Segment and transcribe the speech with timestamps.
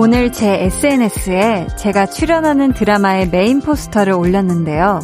[0.00, 5.00] 오늘 제 SNS에 제가 출연하는 드라마의 메인 포스터를 올렸는데요.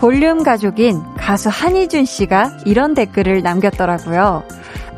[0.00, 4.42] 볼륨 가족인 가수 한희준 씨가 이런 댓글을 남겼더라고요.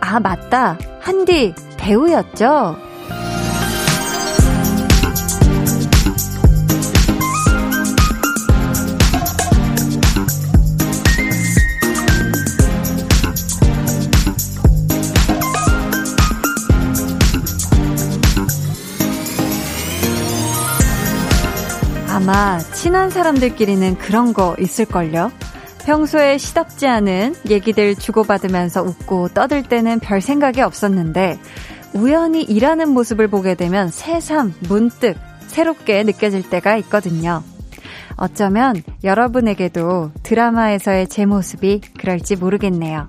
[0.01, 0.79] 아, 맞다.
[1.01, 2.77] 한디 배우였죠?
[22.29, 25.31] 아마 친한 사람들끼리는 그런 거 있을걸요?
[25.85, 31.39] 평소에 시답지 않은 얘기들 주고받으면서 웃고 떠들 때는 별 생각이 없었는데
[31.95, 37.45] 우연히 일하는 모습을 보게 되면 새삼 문득 새롭게 느껴질 때가 있거든요.
[38.17, 38.75] 어쩌면
[39.05, 43.09] 여러분에게도 드라마에서의 제 모습이 그럴지 모르겠네요.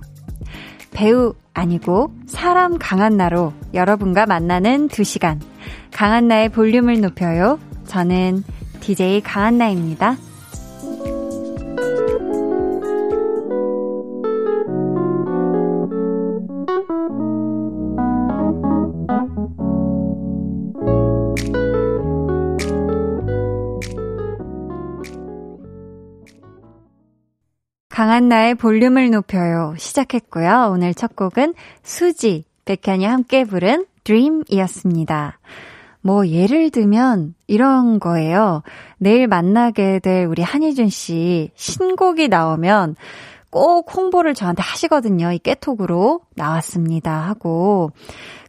[0.92, 5.40] 배우 아니고 사람 강한나로 여러분과 만나는 2시간.
[5.90, 7.58] 강한나의 볼륨을 높여요.
[7.88, 8.44] 저는
[8.80, 10.16] DJ 강한나입니다.
[27.88, 29.74] 강한나의 볼륨을 높여요.
[29.76, 30.70] 시작했고요.
[30.72, 35.40] 오늘 첫 곡은 수지, 백현이 함께 부른 Dream이었습니다.
[36.00, 38.62] 뭐 예를 들면 이런 거예요.
[38.98, 42.96] 내일 만나게 될 우리 한희준 씨 신곡이 나오면
[43.50, 45.32] 꼭 홍보를 저한테 하시거든요.
[45.32, 47.92] 이 깨톡으로 나왔습니다 하고.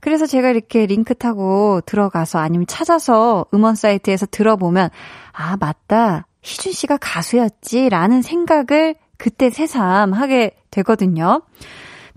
[0.01, 4.89] 그래서 제가 이렇게 링크 타고 들어가서 아니면 찾아서 음원 사이트에서 들어보면
[5.31, 6.25] 아, 맞다.
[6.41, 11.41] 희준 씨가 가수였지라는 생각을 그때 새삼 하게 되거든요.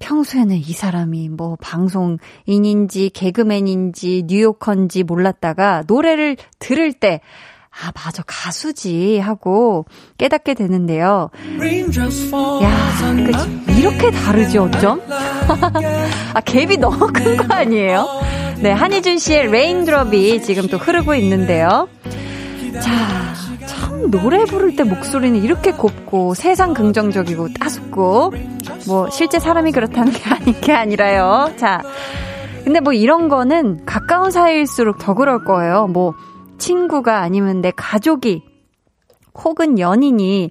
[0.02, 7.20] 평소에는 이 사람이 뭐 방송인인지 개그맨인지 뉴요커인지 몰랐다가 노래를 들을 때
[7.70, 9.86] 아, 맞아, 가수지 하고
[10.18, 11.30] 깨닫게 되는데요.
[12.62, 12.70] 야,
[13.24, 15.00] 그, 이렇게 다르지, 어쩜?
[15.08, 18.06] 아, 갭이 너무 큰 거 아니에요?
[18.58, 21.88] 네, 한희준 씨의 Raindrop이 지금 또 흐르고 있는데요.
[22.82, 23.34] 자,
[24.10, 28.32] 노래 부를 때 목소리는 이렇게 곱고 세상 긍정적이고 따숩고
[28.86, 31.52] 뭐 실제 사람이 그렇다는 게 아닌 게 아니라요.
[31.56, 31.82] 자.
[32.64, 35.88] 근데 뭐 이런 거는 가까운 사이일수록 더 그럴 거예요.
[35.88, 36.14] 뭐
[36.58, 38.44] 친구가 아니면 내 가족이
[39.34, 40.50] 혹은 연인이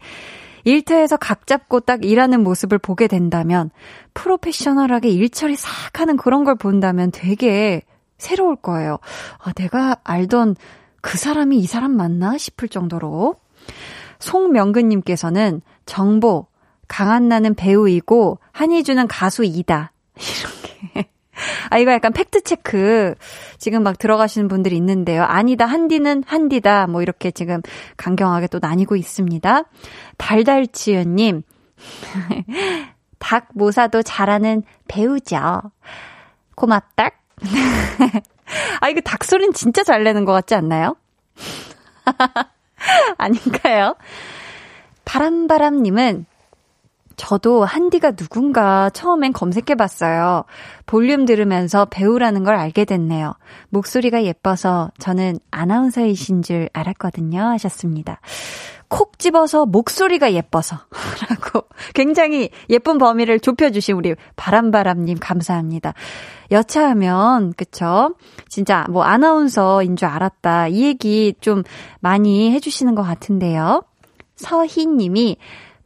[0.64, 3.72] 일터에서 각 잡고 딱 일하는 모습을 보게 된다면
[4.14, 7.82] 프로페셔널하게 일처리 싹 하는 그런 걸 본다면 되게
[8.18, 9.00] 새로울 거예요.
[9.44, 10.56] 아, 내가 알던
[11.02, 13.36] 그 사람이 이 사람 맞나 싶을 정도로.
[14.20, 16.48] 송명근님께서는 정보,
[16.88, 19.92] 강한 나는 배우이고, 한희주는 가수이다.
[20.16, 21.10] 이렇게.
[21.70, 23.16] 아, 이거 약간 팩트 체크
[23.58, 25.24] 지금 막 들어가시는 분들이 있는데요.
[25.24, 26.88] 아니다, 한디는 한디다.
[26.88, 27.62] 뭐 이렇게 지금
[27.98, 29.64] 강경하게 또 나뉘고 있습니다.
[30.18, 31.42] 달달치연님.
[33.20, 35.62] 닭 모사도 잘하는 배우죠.
[36.56, 37.12] 고맙다.
[38.80, 40.96] 아, 이거 닭소리는 진짜 잘 내는 것 같지 않나요?
[43.18, 43.96] 아닌가요?
[45.06, 46.26] 바람바람님은
[47.22, 50.44] 저도 한디가 누군가 처음엔 검색해 봤어요.
[50.88, 53.36] 볼륨 들으면서 배우라는 걸 알게 됐네요.
[53.70, 57.40] 목소리가 예뻐서 저는 아나운서이신 줄 알았거든요.
[57.40, 58.22] 하셨습니다.
[58.88, 60.78] 콕 집어서 목소리가 예뻐서.
[61.30, 65.94] 라고 굉장히 예쁜 범위를 좁혀주신 우리 바람바람님 감사합니다.
[66.52, 68.16] 여차하면, 그쵸?
[68.50, 70.68] 진짜 뭐 아나운서인 줄 알았다.
[70.68, 71.64] 이 얘기 좀
[72.00, 73.84] 많이 해주시는 것 같은데요.
[74.36, 75.38] 서희님이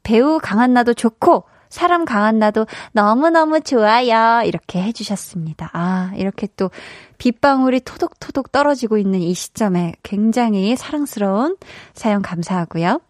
[0.03, 4.43] 배우 강한나도 좋고, 사람 강한나도 너무너무 좋아요.
[4.45, 5.71] 이렇게 해주셨습니다.
[5.73, 6.71] 아, 이렇게 또
[7.17, 11.57] 빗방울이 토독토독 떨어지고 있는 이 시점에 굉장히 사랑스러운
[11.93, 13.01] 사연 감사하고요.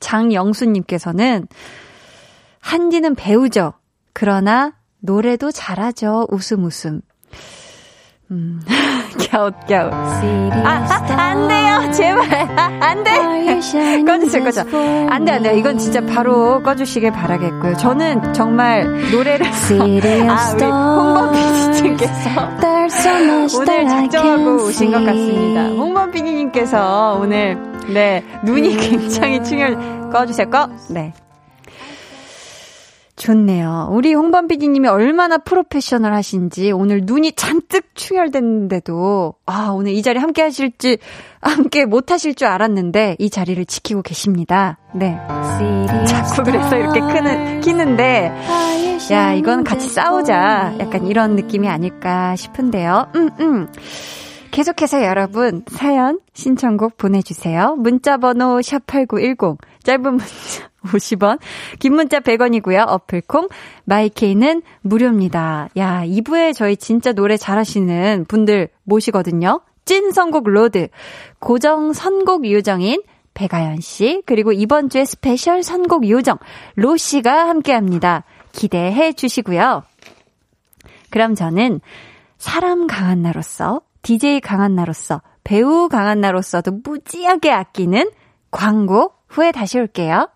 [0.00, 1.46] 장영수님께서는
[2.58, 3.74] 한디는 배우죠.
[4.12, 4.72] 그러나
[5.02, 6.26] 노래도 잘하죠.
[6.30, 7.00] 웃음 웃음.
[8.30, 8.62] 음,
[9.30, 9.92] 갸웃갸웃.
[9.92, 10.22] 아,
[10.64, 11.92] 아, 안 돼요.
[11.92, 12.58] 제발.
[12.58, 13.10] 아, 안 돼.
[14.06, 14.60] 꺼주세요, 꺼져.
[15.10, 15.58] 안 돼, 안 돼.
[15.58, 17.76] 이건 진짜 바로 꺼주시길 바라겠고요.
[17.76, 19.44] 저는 정말 노래를.
[20.30, 22.48] 아, 우리 홍범 PD님께서
[23.58, 25.66] 오늘 작정하고 오신 것 같습니다.
[25.66, 27.58] 홍범 PD님께서 오늘,
[27.92, 30.68] 네, 눈이 굉장히 충혈, 꺼주세요, 꺼.
[30.88, 31.12] 네.
[33.16, 33.88] 좋네요.
[33.92, 40.42] 우리 홍범 PD님이 얼마나 프로페셔널 하신지 오늘 눈이 잔뜩 충혈됐는데도 아 오늘 이 자리 함께
[40.42, 40.98] 하실지
[41.40, 44.78] 함께 못 하실 줄 알았는데 이 자리를 지키고 계십니다.
[44.94, 45.18] 네.
[46.06, 48.32] 자꾸 그래서 이렇게 크는 키는데
[49.10, 53.08] 야 이건 같이 싸우자 약간 이런 느낌이 아닐까 싶은데요.
[53.14, 53.68] 음 음.
[54.52, 57.76] 계속해서 여러분 사연 신청곡 보내주세요.
[57.76, 61.38] 문자번호 샵 8910 짧은 문자 50원,
[61.78, 62.84] 긴 문자 100원이고요.
[62.86, 63.48] 어플 콩,
[63.84, 65.68] my K는 무료입니다.
[65.76, 69.60] 야, 2부에 저희 진짜 노래 잘하시는 분들 모시거든요.
[69.84, 70.88] 찐 선곡 로드,
[71.38, 73.02] 고정 선곡 요정인
[73.34, 76.38] 백아연 씨, 그리고 이번 주에 스페셜 선곡 요정,
[76.76, 78.24] 로시가 함께 합니다.
[78.52, 79.82] 기대해 주시고요.
[81.10, 81.80] 그럼 저는
[82.38, 88.10] 사람 강한 나로서, DJ 강한 나로서, 배우 강한 나로서도 무지하게 아끼는
[88.50, 90.28] 광고 후에 다시 올게요.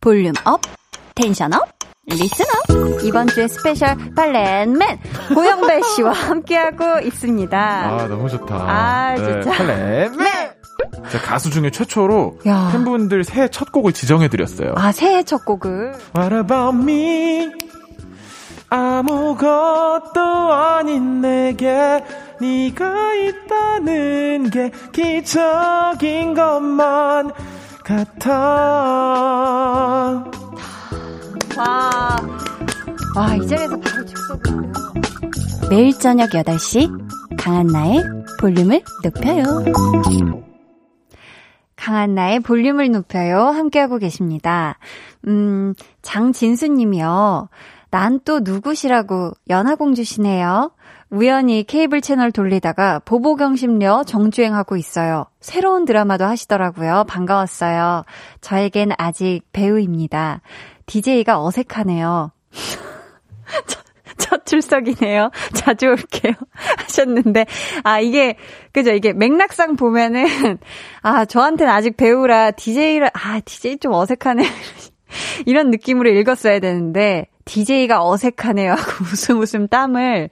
[0.00, 0.60] Volume up,
[1.14, 1.66] tension up,
[2.06, 3.02] listen up.
[3.04, 4.98] 이번 주에 스페셜 발렌맨
[5.34, 7.58] 고영배 씨와 함께하고 있습니다.
[7.58, 8.54] 아, 너무 좋다.
[8.54, 9.50] 아, 네, 진짜.
[9.50, 10.26] 발렌맨!
[11.10, 12.68] 제 가수 중에 최초로 야.
[12.72, 14.74] 팬분들 새해 첫 곡을 지정해드렸어요.
[14.76, 15.94] 아, 새해 첫 곡을.
[16.16, 17.50] What about me?
[18.70, 20.20] 아무것도
[20.52, 22.04] 아닌 내게
[22.40, 27.32] 네가 있다는 게 기적인 것만
[27.88, 28.30] 같아.
[31.56, 32.16] 와.
[33.16, 34.72] 와, 이 자리에서 바로 축소군요.
[35.70, 38.04] 매일 저녁 8시, 강한나의
[38.40, 39.44] 볼륨을 높여요.
[41.76, 43.38] 강한나의 볼륨을 높여요.
[43.46, 44.78] 함께하고 계십니다.
[45.26, 47.48] 음, 장진수 님이요.
[47.90, 50.72] 난 또 누구시라고 연하공주시네요.
[51.10, 55.26] 우연히 케이블 채널 돌리다가 보보경심녀 정주행하고 있어요.
[55.40, 57.04] 새로운 드라마도 하시더라고요.
[57.08, 58.04] 반가웠어요.
[58.40, 60.42] 저에겐 아직 배우입니다.
[60.86, 62.32] DJ가 어색하네요.
[63.66, 63.84] 첫,
[64.18, 65.30] 첫 출석이네요.
[65.54, 66.34] 자주 올게요.
[66.78, 67.46] 하셨는데,
[67.84, 68.36] 아, 이게,
[68.72, 68.92] 그죠.
[68.92, 70.58] 이게 맥락상 보면은,
[71.00, 74.44] 아, 저한테는 아직 배우라 DJ를, 아, DJ 좀 어색하네.
[75.46, 78.72] 이런 느낌으로 읽었어야 되는데, DJ가 어색하네요.
[78.72, 80.28] 하고 웃음 웃음 땀을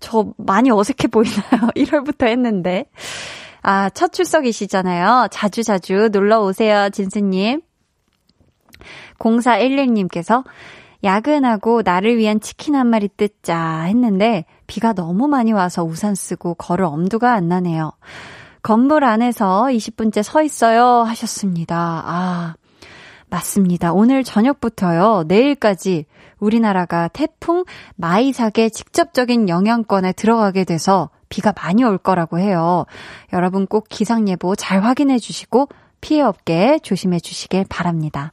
[0.00, 1.70] 저 많이 어색해 보이나요?
[1.76, 2.86] 1월부터 했는데.
[3.62, 5.28] 아, 첫 출석이시잖아요.
[5.30, 7.60] 자주자주 자주 놀러 오세요, 진수님.
[9.18, 10.44] 0411님께서
[11.04, 16.84] 야근하고 나를 위한 치킨 한 마리 뜯자 했는데 비가 너무 많이 와서 우산 쓰고 걸을
[16.84, 17.92] 엄두가 안 나네요.
[18.62, 21.76] 건물 안에서 20분째 서 있어요 하셨습니다.
[22.04, 22.54] 아,
[23.30, 23.92] 맞습니다.
[23.92, 26.06] 오늘 저녁부터요, 내일까지
[26.40, 27.64] 우리나라가 태풍
[27.96, 32.86] 마이삭의 직접적인 영향권에 들어가게 돼서 비가 많이 올 거라고 해요.
[33.32, 35.68] 여러분 꼭 기상 예보 잘 확인해 주시고
[36.00, 38.32] 피해 없게 조심해 주시길 바랍니다.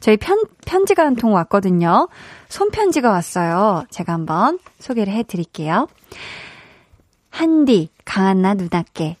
[0.00, 2.08] 저희 편, 편지가 한 통 왔거든요.
[2.48, 3.84] 손편지가 왔어요.
[3.90, 5.88] 제가 한번 소개를 해 드릴게요.
[7.30, 9.16] 한디, 강한나 누나께.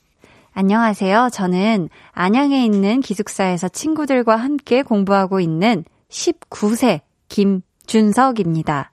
[0.52, 1.30] 안녕하세요.
[1.32, 7.00] 저는 안양에 있는 기숙사에서 친구들과 함께 공부하고 있는 19세
[7.34, 8.92] 김준석입니다.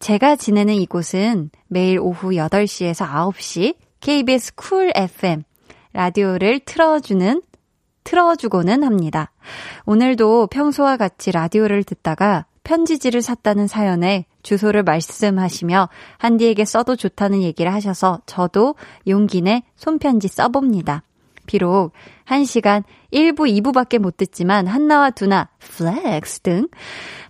[0.00, 5.44] 제가 지내는 이곳은 매일 오후 8시에서 9시 KBS 쿨 FM
[5.92, 7.42] 라디오를 틀어주는
[8.02, 9.30] 틀어주고는 합니다.
[9.84, 18.20] 오늘도 평소와 같이 라디오를 듣다가 편지지를 샀다는 사연에 주소를 말씀하시며 한디에게 써도 좋다는 얘기를 하셔서
[18.26, 18.74] 저도
[19.06, 21.02] 용기 내 손편지 써봅니다.
[21.46, 21.92] 비록
[22.26, 26.68] 1시간 1부, 2부밖에 못 듣지만 한나와 두나, flex 등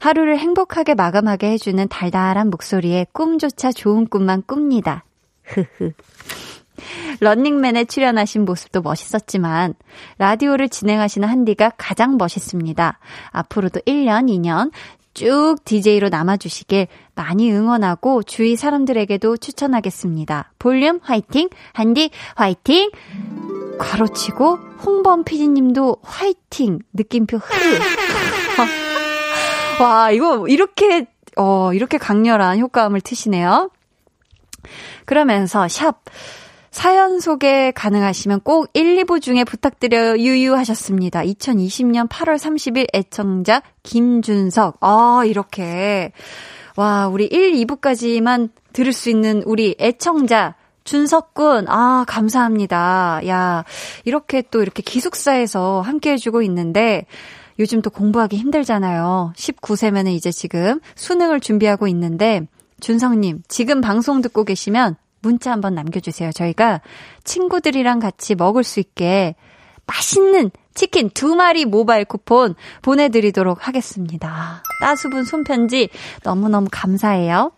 [0.01, 5.05] 하루를 행복하게 마감하게 해주는 달달한 목소리에 꿈조차 좋은 꿈만 꿉니다.
[5.45, 5.93] 흐흐.
[7.21, 9.75] 런닝맨에 출연하신 모습도 멋있었지만
[10.19, 12.99] 라디오를 진행하시는 한디가 가장 멋있습니다.
[13.31, 14.71] 앞으로도 1년, 2년
[15.15, 20.53] 쭉 DJ로 남아주시길 많이 응원하고 주위 사람들에게도 추천하겠습니다.
[20.59, 21.49] 볼륨 화이팅!
[21.73, 22.91] 한디 화이팅!
[23.79, 26.79] 괄호치고 홍범 PD님도 화이팅!
[26.93, 27.53] 느낌표 흐!
[29.83, 31.07] 와, 이거 이렇게,
[31.37, 33.71] 어, 이렇게 강렬한 효과음을 트시네요.
[35.05, 36.03] 그러면서 샵
[36.71, 40.19] 사연 소개 가능하시면 꼭 1, 2부 중에 부탁드려요.
[40.19, 41.23] 유유하셨습니다.
[41.23, 44.77] 2020년 8월 30일 애청자 김준석.
[44.81, 46.13] 아, 이렇게.
[46.77, 50.55] 와, 우리 1, 2부까지만 들을 수 있는 우리 애청자
[50.87, 53.21] 준석군, 아, 감사합니다.
[53.27, 53.65] 야,
[54.05, 57.05] 이렇게 또 이렇게 기숙사에서 함께 해주고 있는데,
[57.59, 59.33] 요즘 또 공부하기 힘들잖아요.
[59.37, 62.47] 19세면은 이제 지금 수능을 준비하고 있는데,
[62.81, 66.31] 준성님, 지금 방송 듣고 계시면 문자 한번 남겨주세요.
[66.33, 66.81] 저희가
[67.25, 69.35] 친구들이랑 같이 먹을 수 있게
[69.87, 74.63] 맛있는 치킨 두 마리 모바일 쿠폰 보내드리도록 하겠습니다.
[74.81, 75.89] 따수분 손편지
[76.23, 77.53] 너무너무 감사해요.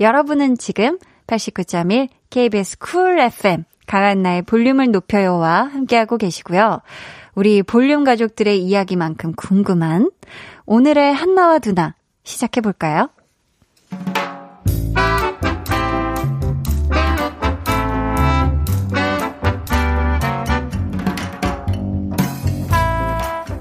[0.00, 6.80] 여러분은 지금 89.1 KBS 쿨 FM 강한나의 볼륨을 높여요와 함께하고 계시고요.
[7.34, 10.10] 우리 볼륨 가족들의 이야기만큼 궁금한
[10.66, 11.94] 오늘의 한나와 두나
[12.24, 13.10] 시작해 볼까요?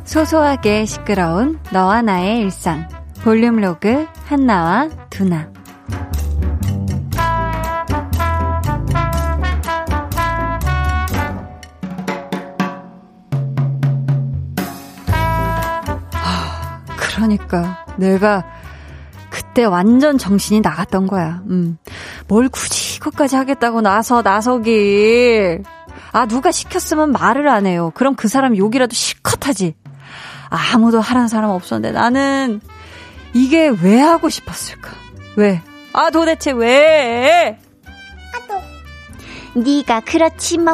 [0.05, 2.87] 소소하게 시끄러운 너와 나의 일상
[3.23, 5.56] 볼륨 로그 한나와 두나
[17.17, 18.45] 그러니까 내가
[19.31, 21.41] 그때 완전 정신이 나갔던 거야.
[21.49, 21.79] 음.
[22.27, 25.63] 뭘 굳이 이것까지 하겠다고 나서 나서길.
[26.11, 27.91] 아, 누가 시켰으면 말을 안 해요.
[27.95, 29.75] 그럼 그 사람 욕이라도 실컷 하지.
[30.49, 32.61] 아무도 하라는 사람 없었는데 나는
[33.33, 34.91] 이게 왜 하고 싶었을까?
[35.35, 35.61] 왜?
[35.93, 37.59] 아, 도대체 왜?
[38.33, 38.39] 아
[39.55, 40.71] 또 네가 그렇지 뭐.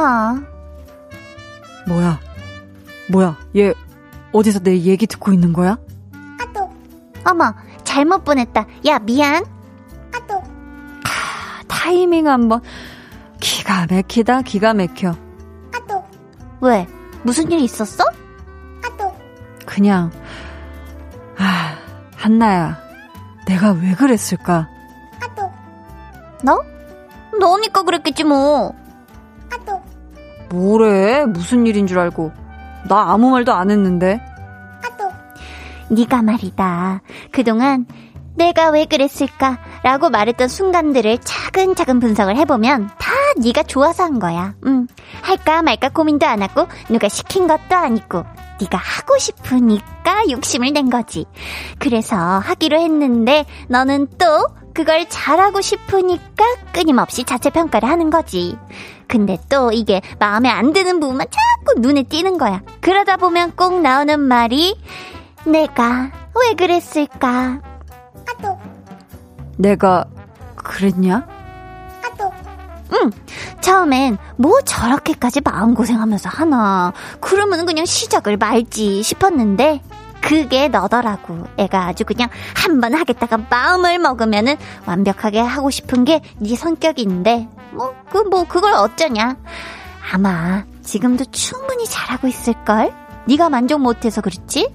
[1.88, 2.19] 뭐야?
[3.09, 3.38] 뭐야?
[3.55, 3.73] 얘
[4.33, 5.77] 어디서 내 얘기 듣고 있는 거야?
[7.25, 7.53] 어머,
[7.84, 8.65] 잘못 보냈다.
[8.86, 9.44] 야, 미안.
[10.13, 10.36] 아 또.
[10.36, 12.62] 아, 타이밍 한번
[13.39, 15.10] 기가 막히다, 기가 막혀.
[15.10, 16.03] 아 또.
[16.62, 16.88] 왜?
[17.24, 18.03] 무슨 일 있었어?
[18.84, 19.13] 아 또.
[19.65, 20.12] 그냥
[21.38, 21.75] 아,
[22.15, 22.77] 한나야.
[23.48, 24.68] 내가 왜 그랬을까?
[25.22, 25.51] 아 또.
[26.44, 26.62] 너?
[27.39, 28.74] 너니까 그랬겠지 뭐.
[29.51, 29.82] 아 또.
[30.50, 31.25] 뭐래?
[31.25, 32.32] 무슨 일인 줄 알고.
[32.89, 34.22] 나 아무 말도 안 했는데.
[35.93, 37.01] 네가 말이다.
[37.31, 37.85] 그동안
[38.35, 44.55] 내가 왜 그랬을까 라고 말했던 순간들을 차근차근 분석을 해보면 다 네가 좋아서 한 거야.
[44.65, 44.88] 음,
[45.21, 48.23] 할까 말까 고민도 안 하고 누가 시킨 것도 아니고
[48.59, 51.25] 네가 하고 싶으니까 욕심을 낸 거지.
[51.79, 58.57] 그래서 하기로 했는데 너는 또 그걸 잘하고 싶으니까 끊임없이 자체 평가를 하는 거지.
[59.07, 62.62] 근데 또 이게 마음에 안 드는 부분만 자꾸 눈에 띄는 거야.
[62.81, 64.75] 그러다 보면 꼭 나오는 말이
[65.45, 67.59] 내가 왜 그랬을까?
[68.29, 68.57] 아또.
[69.57, 70.05] 내가
[70.55, 71.27] 그랬냐?
[72.05, 72.31] 아또.
[72.93, 73.12] 응.
[73.62, 76.93] 처음엔 뭐 저렇게까지 마음고생하면서 하나.
[77.19, 79.81] 그러면 그냥 시작을 말지 싶었는데
[80.21, 81.45] 그게 너더라고.
[81.57, 87.93] 애가 아주 그냥 한 번 하겠다가 마음을 먹으면은 완벽하게 하고 싶은 게 네 성격인데 뭐
[88.09, 89.35] 그뭐 뭐 그걸 어쩌냐.
[90.13, 92.93] 아마 지금도 충분히 잘하고 있을걸?
[93.25, 94.69] 네가 만족 못해서 그렇지?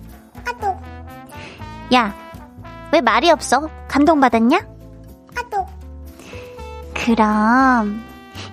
[1.95, 2.14] 야,
[2.92, 3.68] 왜 말이 없어?
[3.88, 4.59] 감동받았냐?
[5.37, 5.66] 아또.
[6.95, 8.02] 그럼,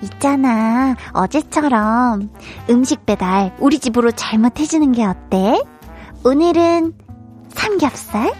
[0.01, 0.96] 있잖아.
[1.12, 2.30] 어제처럼
[2.70, 5.62] 음식 배달 우리 집으로 잘못해주는 게 어때?
[6.24, 6.94] 오늘은
[7.50, 8.34] 삼겹살?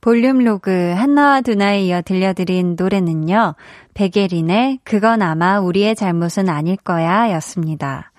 [0.00, 3.54] 볼륨 로그 한나와 두나에 이어 들려드린 노래는요.
[3.94, 8.12] 백예린의 그건 아마 우리의 잘못은 아닐 거야 였습니다.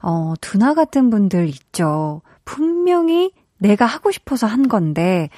[0.00, 2.22] 어, 두나 같은 분들 있죠.
[2.44, 5.30] 분명히 내가 하고 싶어서 한 건데,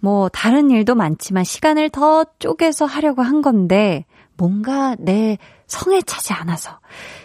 [0.00, 6.78] 뭐, 다른 일도 많지만 시간을 더 쪼개서 하려고 한 건데, 뭔가 내 성에 차지 않아서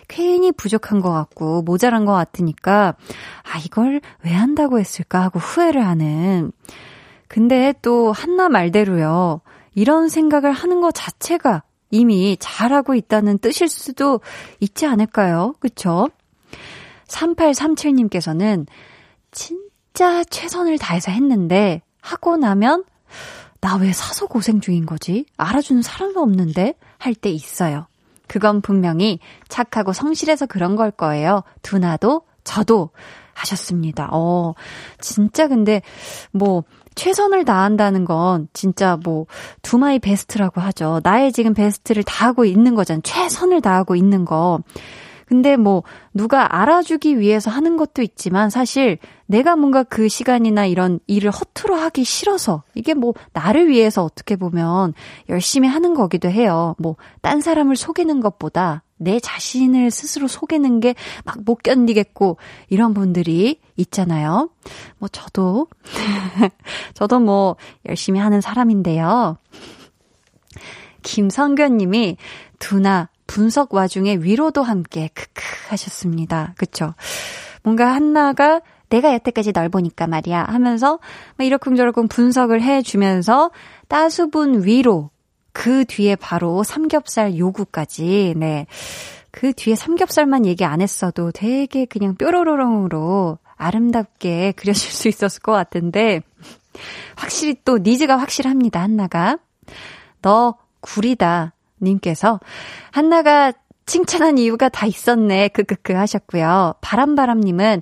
[0.07, 2.95] 괜히 부족한 것 같고 모자란 것 같으니까,
[3.43, 6.51] 아, 이걸 왜 한다고 했을까 하고 후회를 하는.
[7.33, 9.41] 근데 또 한나 말대로요.
[9.73, 14.21] 이런 생각을 하는 것 자체가 이미 잘하고 있다는 뜻일 수도
[14.59, 15.55] 있지 않을까요?
[15.59, 16.09] 그쵸?
[17.07, 18.67] 3837님께서는
[19.31, 22.83] 진짜 최선을 다해서 했는데 하고 나면
[23.61, 25.25] 나 왜 사서 고생 중인 거지?
[25.37, 26.75] 알아주는 사람도 없는데?
[26.99, 27.87] 할 때 있어요.
[28.27, 29.17] 그건 분명히
[29.49, 31.41] 착하고 성실해서 그런 걸 거예요.
[31.63, 32.91] 두나도 저도
[33.33, 34.09] 하셨습니다.
[34.11, 34.53] 어,
[34.99, 35.81] 진짜 근데
[36.31, 36.63] 뭐
[36.95, 39.25] 최선을 다한다는 건 진짜 뭐
[39.61, 41.01] 두마이 베스트라고 하죠.
[41.03, 43.01] 나의 지금 베스트를 다하고 있는 거잖아.
[43.03, 44.59] 최선을 다하고 있는 거.
[45.25, 45.83] 근데 뭐
[46.13, 52.03] 누가 알아주기 위해서 하는 것도 있지만 사실 내가 뭔가 그 시간이나 이런 일을 허투루 하기
[52.03, 54.93] 싫어서 이게 뭐 나를 위해서 어떻게 보면
[55.29, 56.75] 열심히 하는 거기도 해요.
[56.77, 60.95] 뭐 딴 사람을 속이는 것보다 내 자신을 스스로 속이는 게
[61.25, 62.37] 막 못 견디겠고
[62.69, 64.49] 이런 분들이 있잖아요.
[64.97, 65.67] 뭐 저도
[66.93, 67.57] 저도 뭐
[67.87, 69.37] 열심히 하는 사람인데요.
[71.01, 72.17] 김성견 님이
[72.59, 76.53] 두나 분석 와중에 위로도 함께 크크 하셨습니다.
[76.57, 76.93] 그쵸?
[77.63, 80.99] 뭔가 한나가 내가 여태까지 널 보니까 말이야 하면서
[81.37, 83.51] 막 이러쿵저러쿵 분석을 해주면서
[83.87, 85.09] 따수분 위로
[85.53, 88.67] 그 뒤에 바로 삼겹살 요구까지, 네.
[89.31, 96.21] 그 뒤에 삼겹살만 얘기 안 했어도 되게 그냥 뾰로로롱으로 아름답게 그려질 수 있었을 것 같은데,
[97.15, 99.37] 확실히 또 니즈가 확실합니다, 한나가.
[100.21, 101.53] 너 구리다.
[101.81, 102.39] 님께서
[102.91, 103.51] 한나가
[103.85, 105.49] 칭찬한 이유가 다 있었네.
[105.49, 106.75] 크크크 하셨고요.
[106.81, 107.81] 바람바람님은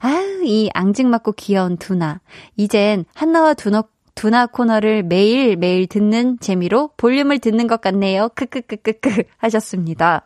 [0.00, 2.20] 아유 이 앙증맞고 귀여운 두나.
[2.56, 3.84] 이젠 한나와 두너
[4.14, 8.28] 두나 코너를 매일 매일 듣는 재미로 볼륨을 듣는 것 같네요.
[8.34, 10.22] 크크크크크 하셨습니다.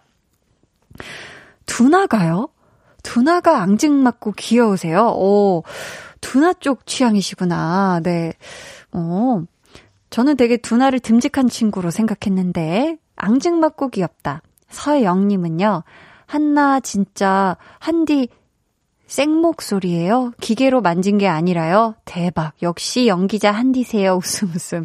[1.66, 2.48] 두나가요?
[3.02, 5.12] 두나가 앙증맞고 귀여우세요?
[5.16, 5.62] 오,
[6.20, 8.00] 두나 쪽 취향이시구나.
[8.02, 8.32] 네.
[8.92, 9.42] 어,
[10.10, 14.42] 저는 되게 두나를 듬직한 친구로 생각했는데, 앙증맞고 귀엽다.
[14.70, 15.84] 서영님은요,
[16.26, 18.28] 한나 진짜 한디
[19.06, 20.32] 생목소리예요?
[20.40, 21.94] 기계로 만진 게 아니라요?
[22.04, 22.52] 대박.
[22.62, 24.16] 역시 연기자 한디세요.
[24.22, 24.84] 웃음 웃음.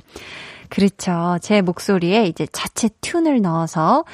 [0.69, 1.37] 그렇죠.
[1.41, 4.05] 제 목소리에 이제 자체 튠을 넣어서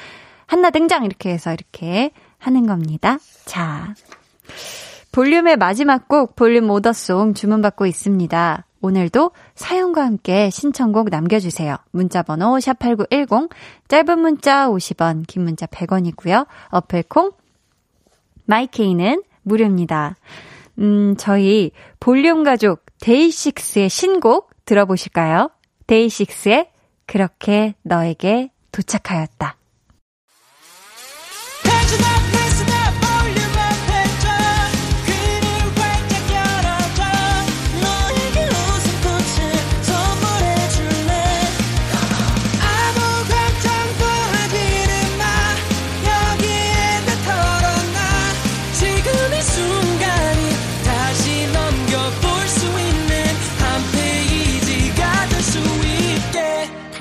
[0.46, 3.18] 한나 등장 이렇게 해서 이렇게 하는 겁니다.
[3.44, 3.94] 자.
[5.12, 8.64] 볼륨의 마지막 곡 볼륨 오더송 주문받고 있습니다.
[8.80, 11.76] 오늘도 사연과 함께 신청곡 남겨주세요.
[11.90, 13.50] 문자번호 샵8910,
[13.88, 16.46] 짧은 문자 50원, 긴 문자 100원이고요.
[16.70, 17.32] 어플콩,
[18.44, 20.16] 마이케이는 무료입니다.
[20.78, 25.50] 음, 저희 볼륨 가족 데이식스의 신곡 들어보실까요?
[25.86, 26.70] 데이식스의
[27.06, 29.57] 그렇게 너에게 도착하였다.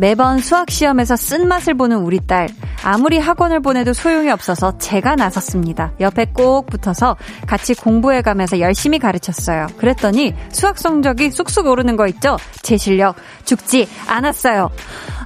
[0.00, 2.48] 매번 수학 시험에서 쓴맛을 보는 우리 딸.
[2.82, 5.92] 아무리 학원을 보내도 소용이 없어서 제가 나섰습니다.
[6.00, 9.66] 옆에 꼭 붙어서 같이 공부해가면서 열심히 가르쳤어요.
[9.76, 12.38] 그랬더니 수학 성적이 쑥쑥 오르는 거 있죠?
[12.62, 14.70] 제 실력 죽지 않았어요.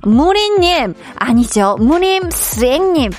[0.02, 1.76] 무리님, 아니죠.
[1.78, 3.12] 무님, 스앵님.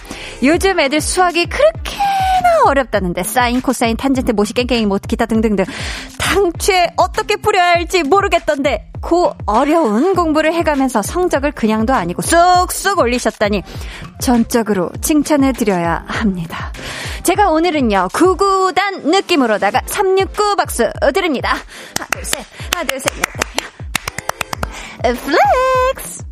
[0.43, 5.63] 요즘 애들 수학이 그렇게나 어렵다는데, 사인, 코사인, 탄젠트, 모시, 깽깽이, 뭐, 기타 등등등.
[6.19, 13.61] 당최 어떻게 풀어야 할지 모르겠던데, 고 어려운 공부를 해가면서 성적을 그냥도 아니고 쑥쑥 올리셨다니,
[14.19, 16.73] 전적으로 칭찬해드려야 합니다.
[17.21, 21.55] 제가 오늘은요, 구구단 느낌으로다가 369 박수 드립니다.
[21.95, 23.23] 하나, 둘, 셋, 하나, 둘, 셋, 넷,
[25.03, 26.24] 다 flex!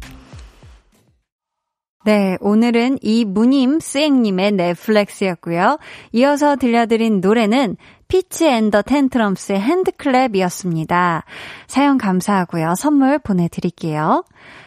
[2.06, 5.78] 네, 오늘은 이 무님 스앵님의 내 flex였고요.
[6.12, 7.78] 이어서 들려드린 노래는
[8.10, 11.24] Fitz and the Tantrums의 HandClap이었습니다.
[11.68, 12.76] 사연 감사하고요.
[12.76, 14.26] 선물 보내드릴게요.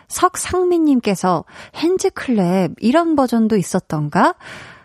[0.09, 1.45] 석상민님께서
[1.75, 4.35] 핸즈클랩 이런 버전도 있었던가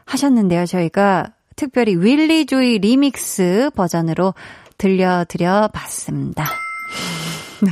[0.03, 0.65] 하셨는데요.
[0.65, 4.33] 저희가 특별히 윌리 조이 리믹스 버전으로
[4.77, 6.43] 들려드려 봤습니다.
[7.63, 7.71] 네.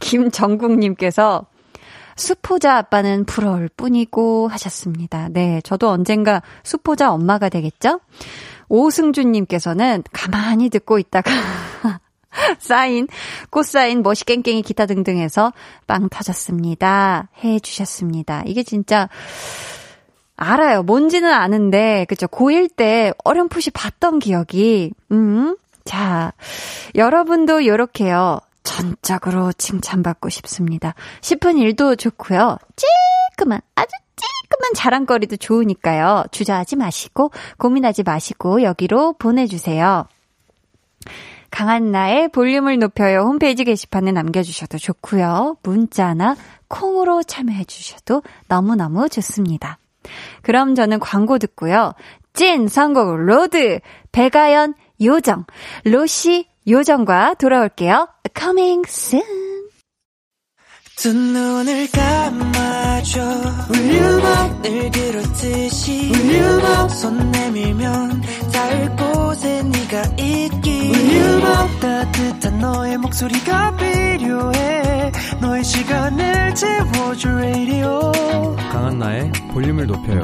[0.00, 1.46] 김정국님께서
[2.16, 5.28] 수포자 아빠는 부러울 뿐이고 하셨습니다.
[5.30, 8.00] 네, 저도 언젠가 수포자 엄마가 되겠죠?
[8.68, 11.30] 오승준님께서는 가만히 듣고 있다가
[12.58, 13.06] 사인,
[13.50, 15.52] 꽃사인, 머시깽깽이 기타 등등 해서
[15.86, 17.28] 빵 터졌습니다.
[17.42, 18.42] 해 주셨습니다.
[18.46, 19.08] 이게 진짜
[20.36, 20.82] 알아요.
[20.82, 22.26] 뭔지는 아는데, 그죠?
[22.26, 25.56] 고1 때 어렴풋이 봤던 기억이, 음.
[25.84, 26.32] 자,
[26.94, 28.40] 여러분도 요렇게요.
[28.64, 30.94] 전적으로 칭찬받고 싶습니다.
[31.20, 32.58] 싶은 일도 좋고요.
[33.36, 36.24] 찌끄만, 아주 찌끄만 자랑거리도 좋으니까요.
[36.32, 40.06] 주저하지 마시고, 고민하지 마시고, 여기로 보내주세요.
[41.50, 45.58] 강한나의 볼륨을 높여요 홈페이지 게시판에 남겨주셔도 좋고요.
[45.62, 46.34] 문자나
[46.66, 49.78] 콩으로 참여해주셔도 너무너무 좋습니다.
[50.42, 51.92] 그럼 저는 광고 듣고요.
[52.32, 53.78] 찐 선곡 로드,
[54.10, 55.44] 백아연, 요정,
[55.84, 58.08] 로시, 요정과 돌아올게요.
[58.36, 59.24] Coming soon.
[60.96, 63.20] 두 눈을 감아줘.
[63.70, 68.22] Volume up 늘 그렇듯이 volume up 손 내밀면
[68.52, 70.92] 닿을 곳에 네가 있기.
[70.94, 75.12] 울륨업 따뜻한 너의 목소리가 필요해.
[75.40, 78.12] 너의 시간을 채워줄 radio.
[78.72, 80.22] 강한나의 볼륨을 높여요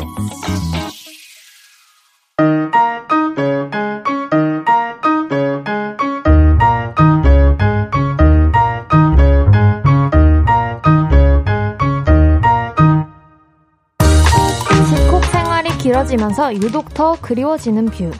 [16.10, 18.10] 느껴지면서 유독 더 그리워지는 view.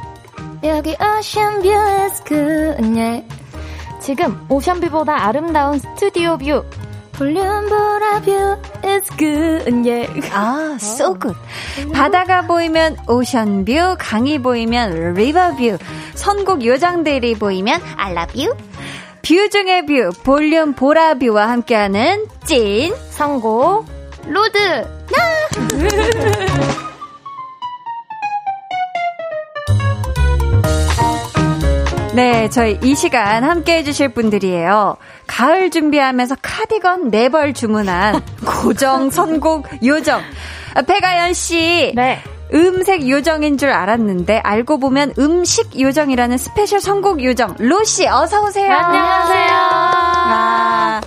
[0.62, 3.26] 여기 ocean view is good, yeah.
[4.00, 6.64] 지금 ocean view보다 아름다운 스튜디오 view.
[7.12, 10.31] 볼륨 보라 view is good, yeah.
[10.33, 11.37] 아, so good.
[11.92, 15.79] 바다가 보이면 ocean view, 강이 보이면 river view,
[16.14, 18.57] 선곡 요정들이 보이면 I love you.
[19.23, 23.87] view 중의 view, 볼륨 보라 view와 함께하는 찐 선곡
[24.27, 25.01] road.
[32.14, 34.96] 네, 저희 이 시간 함께 해주실 분들이에요.
[35.29, 40.20] 가을 준비하면서 카디건 네 벌 주문한 고정 선곡 요정.
[40.75, 41.92] 아, 백아연 씨.
[41.94, 42.20] 네.
[42.53, 48.73] 음색 요정인 줄 알았는데 알고 보면 음식 요정이라는 스페셜 선곡 요정 로시 어서 오세요.
[48.75, 49.49] 안녕하세요.
[49.53, 51.01] 아,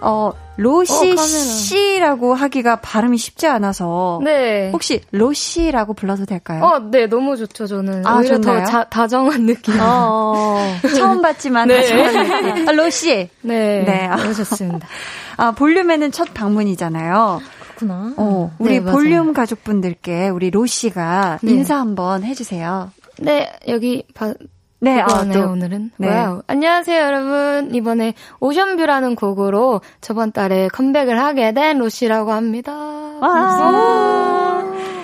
[0.00, 1.16] 어 로시 어.
[1.16, 4.70] 씨라고 하기가 발음이 쉽지 않아서 네.
[4.72, 6.64] 혹시 로씨라고 불러도 될까요?
[6.64, 8.04] 어, 네, 너무 좋죠, 저는.
[8.04, 8.64] 아, 오히려 좋나요?
[8.64, 9.74] 더 자, 다정한 느낌.
[9.80, 10.58] 어.
[10.98, 11.76] 처음 봤지만 네.
[11.80, 12.64] 다시 말할게요.
[12.68, 13.28] 아, 로씨.
[13.42, 13.84] 네.
[13.84, 14.08] 네.
[14.08, 14.88] 너무 좋습니다.
[15.36, 17.40] 아, 볼륨에는 첫 방문이잖아요.
[17.76, 18.14] 그렇구나.
[18.16, 18.92] 어, 우리 네.
[18.92, 21.52] 볼륨 가족분들께 우리 로씨가 네.
[21.52, 22.90] 인사 한번 해주세요.
[23.18, 24.34] 네, 여기 봐,
[24.80, 25.40] 네, 보고 아, 또.
[25.50, 25.90] 오늘은.
[25.96, 26.08] 네.
[26.08, 26.42] Wow.
[26.46, 27.74] 안녕하세요, 여러분.
[27.74, 32.72] 이번에 ocean view라는 곡으로 저번 달에 컴백을 하게 된 로시라고 합니다.
[33.20, 34.47] 와.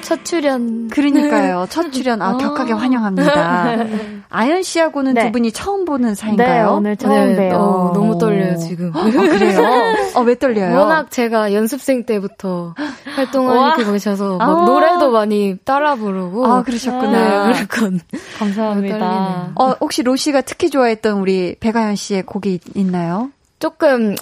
[0.05, 0.89] 첫 출연.
[0.89, 1.67] 그러니까요.
[1.71, 3.77] 첫 출연, 아, 격하게 환영합니다.
[4.31, 5.27] 아연 씨하고는 네.
[5.27, 6.73] 두 분이 처음 보는 네, 사이인가요?
[6.77, 7.57] 오늘 처음 네, 봬요.
[7.59, 8.95] 어, 너무 떨려요, 지금.
[8.95, 9.61] 어, 그래요?
[10.15, 10.77] 어, 왜 떨려요?
[10.79, 12.75] 워낙 제가 연습생 때부터
[13.15, 14.65] 활동하고 계셔서 막 아.
[14.67, 16.47] 노래도 많이 따라 부르고.
[16.47, 17.47] 아, 그러셨구나.
[17.49, 18.01] 네, 그렇군.
[18.39, 19.53] 감사합니다.
[19.55, 23.31] 어, 혹시 로 씨가 특히 좋아했던 우리 백아연 씨의 곡이 있- 있나요?
[23.59, 24.15] 조금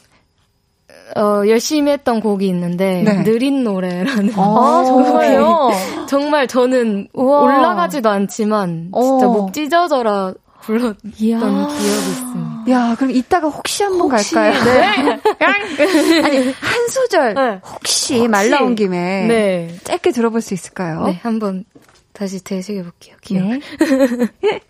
[1.17, 3.23] 어, 열심히 했던 곡이 있는데 네.
[3.23, 5.71] 느린 노래라는 아, 정말요?
[6.09, 7.43] 정말 저는 우와.
[7.43, 9.33] 올라가지도 않지만 진짜 어.
[9.33, 11.39] 목 찢어져라 불렀던 이야.
[11.39, 12.53] 기억이 있습니다.
[12.71, 14.53] 야, 그럼 이따가 혹시 한번 갈까요?
[14.65, 15.21] 네.
[15.45, 17.61] 아니, 한 소절, 네.
[17.65, 19.77] 혹시, 말 나온 김에 네.
[19.83, 21.05] 짧게 들어볼 수 있을까요?
[21.07, 21.65] 네, 한번
[22.13, 23.17] 다시 되새겨 볼게요.
[23.21, 23.45] 기억.
[23.49, 23.61] 네.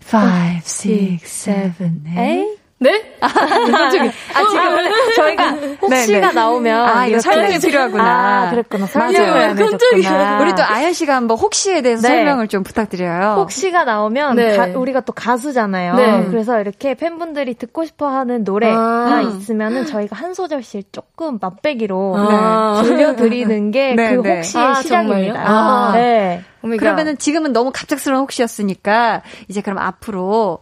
[0.00, 2.58] Five, six, seven, eight.
[2.84, 3.14] 네?
[3.20, 4.12] 깜짝이야.
[4.34, 6.32] 아, 지금 원래 저희가 혹시가 네, 네.
[6.34, 8.04] 나오면 아, 이거 설명이 필요하구나.
[8.04, 8.86] 아, 그랬구나.
[8.86, 10.38] 설명을 안 해줬구나.
[10.42, 12.14] 우리 또 아연 씨가 한번 혹시에 대해서 네.
[12.16, 13.36] 설명을 좀 부탁드려요.
[13.38, 14.56] 혹시가 나오면 네.
[14.56, 15.94] 가- 우리가 또 가수잖아요.
[15.94, 16.26] 네.
[16.28, 19.20] 그래서 이렇게 팬분들이 듣고 싶어 하는 노래가 아.
[19.22, 22.82] 있으면은 저희가 한 소절씩 조금 맛배기로 아.
[22.84, 24.36] 들려드리는 게그 네, 네.
[24.36, 25.42] 혹시의 아, 시작입니다.
[25.42, 25.92] 아.
[25.94, 26.42] 네.
[26.64, 26.80] 오메가.
[26.80, 30.58] 그러면은 지금은 너무 갑작스러운 혹시였으니까 이제 그럼 앞으로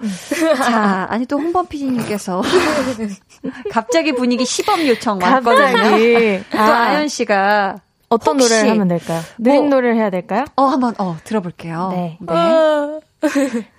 [0.57, 2.43] 자 아니 또 홍범 PD님께서
[3.71, 5.73] 갑자기 분위기 시범 요청 왔거든요.
[5.73, 7.77] 갑자기 또 아연 씨가
[8.09, 9.21] 어떤 혹시- 노래를 하면 될까요?
[9.38, 10.45] 느린 뭐- 노래를 해야 될까요?
[10.57, 11.88] 어 한번 어 들어볼게요.
[11.93, 12.19] 네.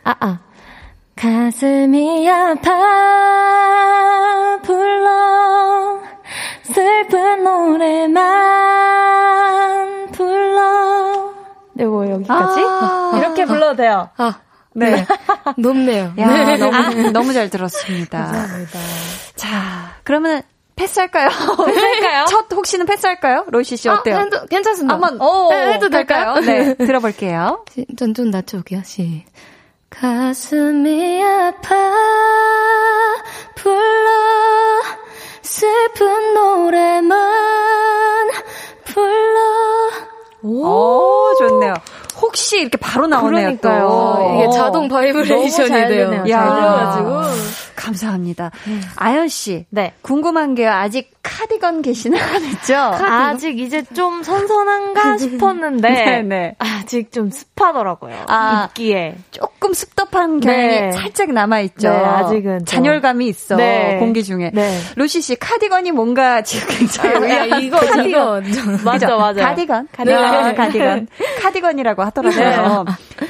[0.04, 0.40] 아, 아.
[1.16, 2.72] 가슴이 아파
[4.64, 6.00] 불러
[6.64, 8.24] 슬픈 노래만
[11.74, 13.14] 네, 뭐 여기까지 아.
[13.18, 14.10] 이렇게 불러도 돼요.
[14.18, 14.36] 아,
[14.74, 15.06] 네.
[15.58, 16.14] 높네요.
[16.20, 18.48] 야 너무 너무 잘 들었습니다.
[19.36, 20.42] 자 그러면
[20.76, 21.30] 패스할까요?
[21.66, 22.26] 패스할까요?
[22.30, 23.46] 첫 혹시는 패스할까요?
[23.50, 24.18] 로시 씨 어때요?
[24.18, 24.94] 아, 해도, 괜찮습니다.
[24.94, 26.36] 한번 어, 해도 될까요?
[26.42, 27.66] 네 들어볼게요.
[27.98, 28.82] 전좀 낮춰볼게요.
[28.84, 29.26] 시.
[29.90, 31.76] 가슴이 아파
[33.56, 34.10] 불러
[35.44, 37.20] 슬픈 노래만
[38.86, 39.40] 불러
[40.44, 41.74] 오, 좋네요.
[42.22, 43.88] 혹시 이렇게 바로 나오네요, 그러니까요.
[43.88, 44.36] 또.
[44.36, 46.24] 이게 자동 바이브레이션이 돼요.
[46.30, 46.40] 야.
[46.40, 47.73] 잘 들려가지고.
[47.84, 48.52] 감사합니다.
[48.96, 49.66] 아연 씨.
[49.70, 49.94] 네.
[50.02, 50.72] 궁금한 게요.
[50.72, 52.76] 아직 카디건 개시는 안 했죠?
[52.76, 56.56] 아직 이제 좀 선선한가 싶었는데 네네.
[56.60, 58.26] 아직 좀 습하더라고요.
[58.28, 58.66] 아.
[58.70, 59.16] 입기에.
[59.32, 60.92] 조금 습덥한 경향이 네.
[60.92, 61.90] 살짝 남아 있죠.
[61.90, 62.66] 네, 아직은 좀.
[62.66, 63.56] 잔열감이 있어.
[63.56, 63.98] 네.
[64.00, 64.52] 공기 중에.
[64.54, 64.80] 네.
[64.96, 67.30] 로시 씨, 카디건이 뭔가 지금 굉장히.
[67.32, 68.42] 야, 이거, 이거.
[68.84, 69.16] 맞아?
[69.16, 69.42] 맞아.
[69.50, 69.88] 카디건.
[69.92, 70.44] 카디건.
[70.48, 71.08] 네, 카디건.
[71.42, 72.86] 카디건이라고 하더라고요.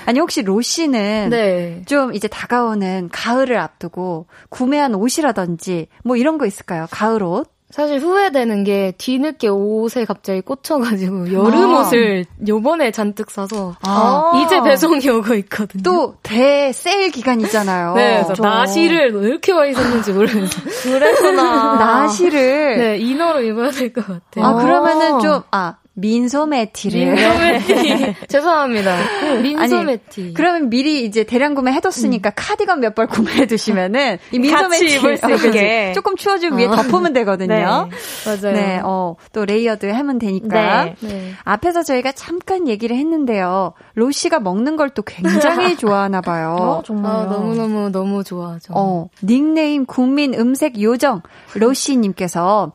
[0.05, 1.81] 아니, 혹시 로시는 네.
[1.85, 6.87] 좀 이제 다가오는 가을을 앞두고 구매한 옷이라든지 뭐 이런 거 있을까요?
[6.91, 7.51] 가을 옷?
[7.69, 11.79] 사실 후회되는 게 뒤늦게 옷에 갑자기 꽂혀가지고 여름 아.
[11.81, 14.43] 옷을 요번에 잔뜩 사서 아.
[14.45, 15.81] 이제 배송이 오고 있거든요.
[15.81, 17.95] 또 대세일 기간이잖아요.
[17.95, 20.49] 네, 그래서 저- 나시를 왜 이렇게 많이 샀는지 모르겠어요.
[20.83, 21.75] 그랬구나.
[21.81, 24.45] 나시를 네, inner로 입어야 될 것 같아요.
[24.45, 24.55] 아, 어.
[24.61, 27.13] 그러면은 좀, 아, 민소매티를.
[27.13, 28.15] 민소매티.
[28.27, 28.97] 죄송합니다.
[29.41, 30.33] 민소매티.
[30.33, 32.33] 그러면 미리 이제 대량 구매 해뒀으니까 음.
[32.35, 36.75] 카디건 몇 벌 구매해 두시면은 이 민소매티 입을 수 있게 조금 추워지면 위에 어.
[36.75, 37.47] 덮으면 되거든요.
[37.53, 37.63] 네.
[37.63, 38.53] 맞아요.
[38.55, 40.85] 네, 어, 또 layered 하면 되니까.
[40.85, 40.95] 네.
[41.01, 41.31] 네.
[41.43, 43.73] 앞에서 저희가 잠깐 얘기를 했는데요.
[43.95, 46.55] 로시가 먹는 걸 또 굉장히 좋아하나 봐요.
[46.59, 47.11] 어, 정말.
[47.11, 48.73] 아, 너무 너무 너무 좋아하죠.
[48.75, 51.21] 어, 닉네임 국민 음색 요정
[51.55, 52.73] 로시님께서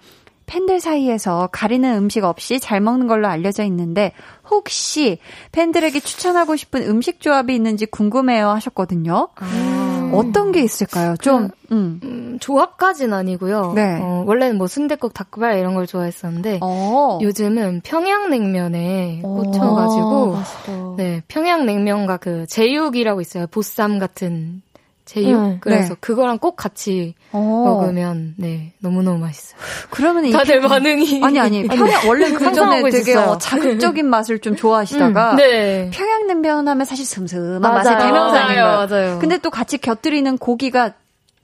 [0.48, 4.12] 팬들 사이에서 가리는 음식 없이 잘 먹는 걸로 알려져 있는데
[4.50, 5.18] 혹시
[5.52, 9.28] 팬들에게 추천하고 싶은 음식 조합이 있는지 궁금해요 하셨거든요.
[9.36, 10.10] 아.
[10.14, 11.16] 어떤 게 있을까요?
[11.18, 12.00] 좀 그, 음.
[12.02, 13.72] 음, 조합까지는 아니고요.
[13.74, 13.98] 네.
[14.00, 17.18] 어, 원래는 뭐 순대국, 닭발 이런 걸 좋아했었는데 어.
[17.20, 20.36] 요즘은 평양냉면에 꽂혀가지고
[20.68, 23.46] 어, 네 평양냉면과 그 제육이라고 있어요.
[23.48, 24.62] 보쌈 같은
[25.08, 25.42] 제육.
[25.42, 25.56] 네.
[25.62, 26.00] 그래서 네.
[26.00, 27.38] 그거랑 꼭 같이 오.
[27.38, 27.64] 어.
[27.64, 29.58] 먹으면 네 너무너무 맛있어요.
[29.88, 30.68] 그러면 다들 평...
[30.68, 35.90] 반응이 아니 아니 평양 원래 그 전에 되게 어, 자극적인 맛을 좀 좋아하시다가 음, 네.
[35.94, 37.74] 평양냉면 하면 사실 슴슴한 맞아요.
[37.76, 38.64] 맛의 대명사인 거예요.
[38.64, 39.18] 맞아요.
[39.18, 40.92] 근데 또 같이 곁들이는 고기가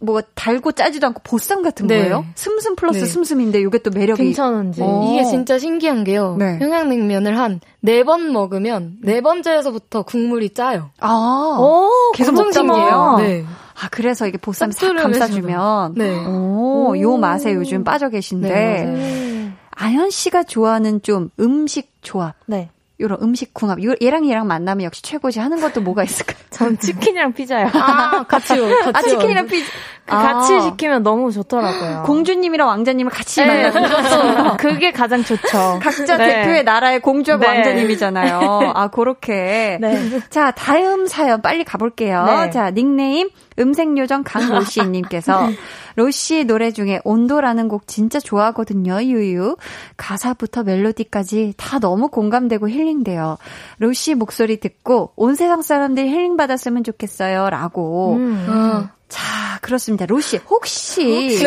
[0.03, 2.01] 뭐 달고 짜지도 않고 보쌈 같은 네.
[2.01, 2.27] 거예요?
[2.35, 3.05] 슴슴 플러스 네.
[3.07, 5.09] 슴슴인데 이게 또 매력이 괜찮은지 오.
[5.13, 6.37] 이게 진짜 신기한 게요.
[6.39, 6.59] 네.
[6.59, 10.89] 평양냉면을 한 네 번 먹으면 네 번째에서부터 국물이 짜요.
[11.01, 13.45] 아, 오, 계속 먹자이에요 네.
[13.81, 16.25] 아 그래서 이게 보쌈 싹 감싸주면 네.
[16.27, 22.37] 오, 오, 요 맛에 요즘 빠져 계신데 네, 아연 씨가 좋아하는 좀 음식 조합.
[22.47, 22.71] 네.
[23.01, 23.79] 요런 음식 궁합.
[24.01, 26.37] 얘랑 얘랑 만나면 역시 최고지 하는 것도 뭐가 있을까요?
[26.51, 27.69] 전 치킨이랑 피자요.
[27.75, 28.69] 아, 같이요.
[28.69, 28.93] 같이요.
[28.95, 29.67] 아, 치킨이랑 피자.
[30.07, 30.23] 그 아.
[30.23, 32.03] 같이 시키면 너무 좋더라고요.
[32.05, 35.81] 공주님이랑 왕자님을 같이 네, 만나는 그게 가장 좋죠.
[35.83, 36.43] 각자 네.
[36.43, 37.49] 대표의 나라의 공주하고 네.
[37.49, 38.73] 왕자님이잖아요.
[38.75, 39.79] 아, 그렇게.
[39.81, 40.21] 네.
[40.29, 42.25] 자, 다음 사연 빨리 가볼게요.
[42.27, 42.51] 네.
[42.51, 45.49] 자, 닉네임 음색요정 강로시님께서
[45.97, 49.57] 로시 노래 중에 온도라는 곡 진짜 좋아하거든요, 유유.
[49.97, 53.39] 가사부터 멜로디까지 다 너무 공감되고 healing돼요.
[53.79, 58.15] 로시 목소리 듣고 온 세상 사람들 힐링 받았으면 좋겠어요, 라고.
[58.15, 58.47] 음.
[58.49, 58.89] 어.
[59.09, 60.07] 자, 그렇습니다.
[60.07, 61.39] 로시, 혹시.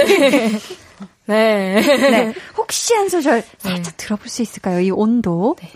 [1.25, 1.81] 네.
[1.81, 1.81] 네.
[1.81, 2.33] 네.
[2.57, 3.97] 혹시 한 소절 살짝 네.
[3.97, 4.79] 들어볼 수 있을까요?
[4.79, 5.55] 이 온도.
[5.59, 5.69] 네.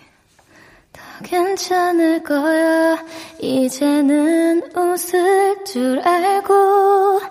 [1.23, 3.03] 괜찮을 거야.
[3.39, 7.21] 이제는 웃을 줄 알고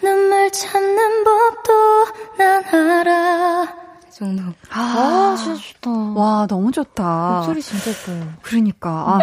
[0.00, 2.06] 눈물 참는 법도
[2.38, 3.85] 난 알아.
[4.16, 4.42] 정도.
[4.70, 5.90] 아, 아, 진짜 좋다.
[6.14, 7.34] 와, 너무 좋다.
[7.36, 8.32] 목소리 진짜 예뻐요.
[8.40, 8.90] 그러니까.
[8.90, 9.18] 아,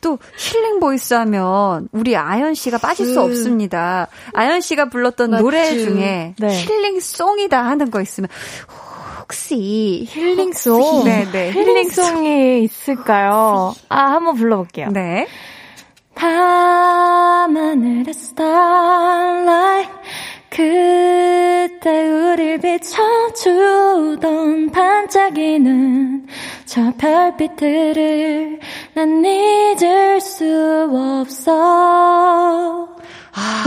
[0.00, 3.24] 또 healing voice 하면 우리 아연 씨가 빠질 수 음.
[3.24, 4.06] 없습니다.
[4.34, 5.42] 아연 씨가 불렀던 맞지.
[5.42, 6.48] 노래 중에 네.
[6.48, 8.28] healing song이다 하는 거 있으면
[9.20, 11.02] 혹시 healing song?
[11.04, 11.50] 네, 네.
[11.50, 13.74] healing song이 있을까요?
[13.88, 14.90] 아, 한번 불러볼게요.
[14.92, 15.26] 네.
[16.14, 19.92] 밤하늘의 starlight
[20.56, 24.20] 그때 우릴 비춰주던
[24.70, 26.26] 반짝이는
[26.64, 28.58] 저 별빛들을
[28.94, 32.88] 난 잊을 수 없어.
[33.34, 33.64] 아,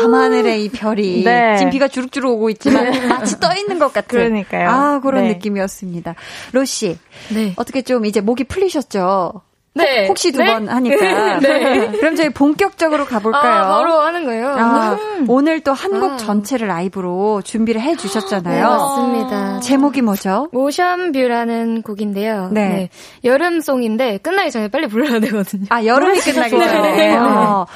[0.00, 1.58] 밤하늘의 이 별이 네.
[1.58, 3.06] 지금 비가 주룩주룩 오고 있지만 네.
[3.06, 4.08] 마치 떠 있는 것 같은.
[4.18, 4.68] 그러니까요.
[4.68, 5.34] 아 그런 네.
[5.34, 6.16] 느낌이었습니다.
[6.50, 6.98] 로시,
[7.32, 7.52] 네.
[7.54, 9.42] 어떻게 좀 이제 목이 풀리셨죠?
[9.76, 10.06] 네.
[10.08, 10.72] 혹시 두번 네?
[10.72, 11.38] 하니까.
[11.40, 11.88] 네.
[11.98, 13.64] 그럼 저희 본격적으로 가볼까요?
[13.64, 14.48] 아, 바로 하는 거예요?
[14.56, 15.26] 아, 음.
[15.28, 16.16] 오늘 또 한곡 아.
[16.16, 18.56] 전체를 라이브로 준비를 해 주셨잖아요.
[18.56, 19.60] 네, 맞습니다.
[19.60, 20.48] 제목이 뭐죠?
[20.52, 22.50] Ocean View라는 곡인데요.
[22.52, 22.68] 네.
[22.68, 22.88] 네.
[23.24, 25.64] 여름song인데 끝나기 전에 빨리 불러야 되거든요.
[25.70, 26.96] 아, 여름이 끝나기 전에.
[26.96, 27.16] 네.
[27.16, 27.66] 어.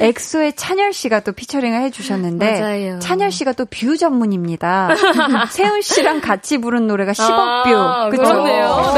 [0.00, 2.98] 엑소의 찬열 씨가 또 featuring을 해 주셨는데 맞아요.
[2.98, 4.88] 찬열 씨가 또 view 전문입니다.
[5.50, 8.10] 세훈 씨랑 같이 부른 노래가 10억 view.
[8.10, 8.22] 그쵸?
[8.22, 8.92] 그렇네요.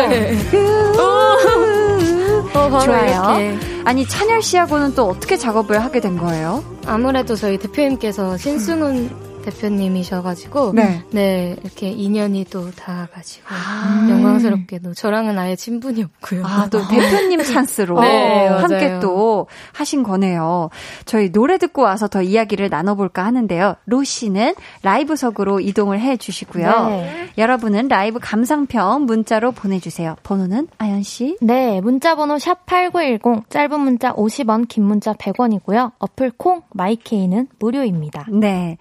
[2.53, 2.59] 네.
[2.59, 3.41] 어, 좋아요.
[3.41, 3.59] 이렇게.
[3.85, 6.63] 아니 찬열 씨하고는 또 어떻게 작업을 하게 된 거예요?
[6.87, 9.11] 아무래도 저희 대표님께서 신승훈
[9.51, 11.03] 대표님이셔가지고 네.
[11.11, 16.45] 네 이렇게 인연이 또 닿아가지고 아~ 영광스럽게도 저랑은 아예 친분이 없고요.
[16.45, 20.71] 아 또 대표님 찬스로 네, 함께 또 하신 거네요.
[21.05, 23.77] 저희 노래 듣고 와서 더 이야기를 나눠볼까 하는데요.
[23.87, 26.87] 로시는 라이브석으로 이동을 해주시고요.
[26.89, 27.29] 네.
[27.39, 30.17] 여러분은 라이브 감상평 문자로 보내주세요.
[30.23, 31.37] 번호는 아연 씨?
[31.41, 35.93] 네, 문자 번호 샵 #8910 짧은 문자 50원, 긴 문자 100원이고요.
[35.99, 38.27] 어플 콩 마이케이는 무료입니다.
[38.31, 38.79] 네.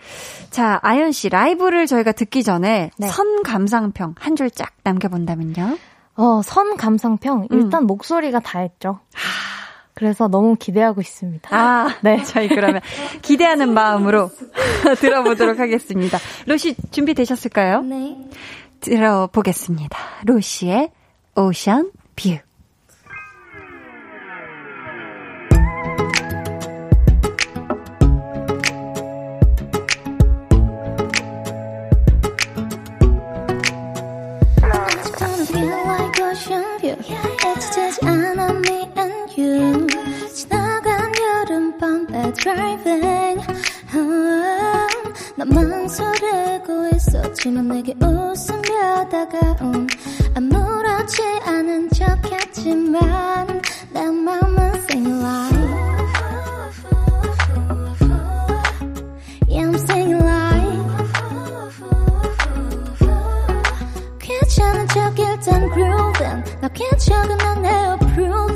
[0.49, 3.07] 자, 아연 씨 라이브를 저희가 듣기 전에 네.
[3.07, 5.77] 선 감상평 한 줄 쫙 남겨본다면요?
[6.15, 7.87] 어, 선 감상평 일단 음.
[7.87, 8.99] 목소리가 다 했죠.
[9.93, 11.49] 그래서 너무 기대하고 있습니다.
[11.55, 12.23] 아, 네.
[12.23, 12.81] 저희 그러면
[13.21, 14.29] 기대하는 마음으로
[14.99, 16.17] 들어보도록 하겠습니다.
[16.47, 17.81] 로시 준비되셨을까요?
[17.81, 18.17] 네.
[18.79, 19.97] 들어보겠습니다.
[20.25, 20.91] 로시의
[21.35, 22.37] Ocean View.
[42.29, 43.41] I'm driving
[43.95, 44.87] oh,
[45.35, 49.87] 난 망설이고 있었지만 내게 웃으며 다가온
[50.35, 53.61] 아무렇지 않은 척했지만
[53.91, 55.57] 내 맘은 singing like
[59.49, 60.69] I'm singing like
[64.19, 68.48] 괜찮은 척 일단 grooving 나 괜찮은 난 에어프로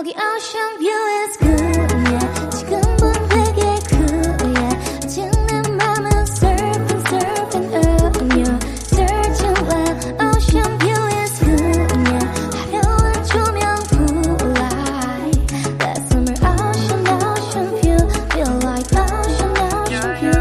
[0.00, 3.60] 여기 ocean view is good yeah 지금 본 되게
[3.90, 4.72] cool yeah
[5.04, 9.92] 아직 내 맘은 surfing surfing up yeah searching where
[10.24, 12.24] ocean view is good yeah
[12.72, 13.60] 화려한 조명
[13.92, 15.44] blue light
[15.76, 18.00] 가슴을 ocean ocean view
[18.32, 20.40] feel like ocean ocean view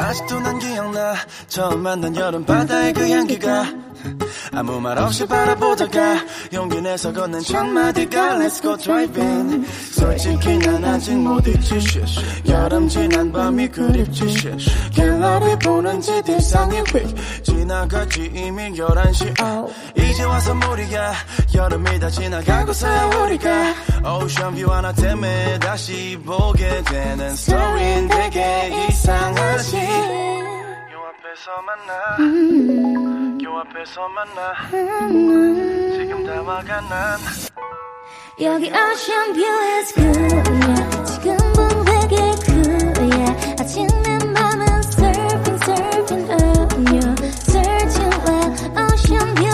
[0.00, 1.14] 아직도 난 기억나
[1.48, 3.85] 처음 만난 여름 바다의 그 향기가
[4.56, 11.14] 아무 말 없이 바라보다가 용기 내서 건넨 첫 마디가 Let's go driving 솔직히 난 아직
[11.14, 11.78] 못 잊지.
[12.48, 14.56] 여름 지난 밤이 그립지.
[14.94, 19.34] 갤러리 보는 짓 일상이 휙 지나갔지 이미 11시
[19.98, 21.12] 이제 와서 무리야
[21.54, 23.74] 여름이 다 지나가고서야 우리가
[24.22, 30.35] ocean view 하나 때문에 다시 보게 되는 스토리는 되게 이상하지 요
[31.36, 31.92] 앞에서 만나
[33.44, 34.54] 요 앞에서 만나
[35.92, 37.18] 지금 다 와가 난
[38.40, 40.32] 여기 ocean view is good
[40.64, 41.04] yeah.
[41.04, 43.60] 지금 본 되게 yeah.
[43.60, 47.14] 아직 내 맘은 surfing surfing up yeah.
[47.44, 48.48] searching where
[48.88, 49.45] ocean view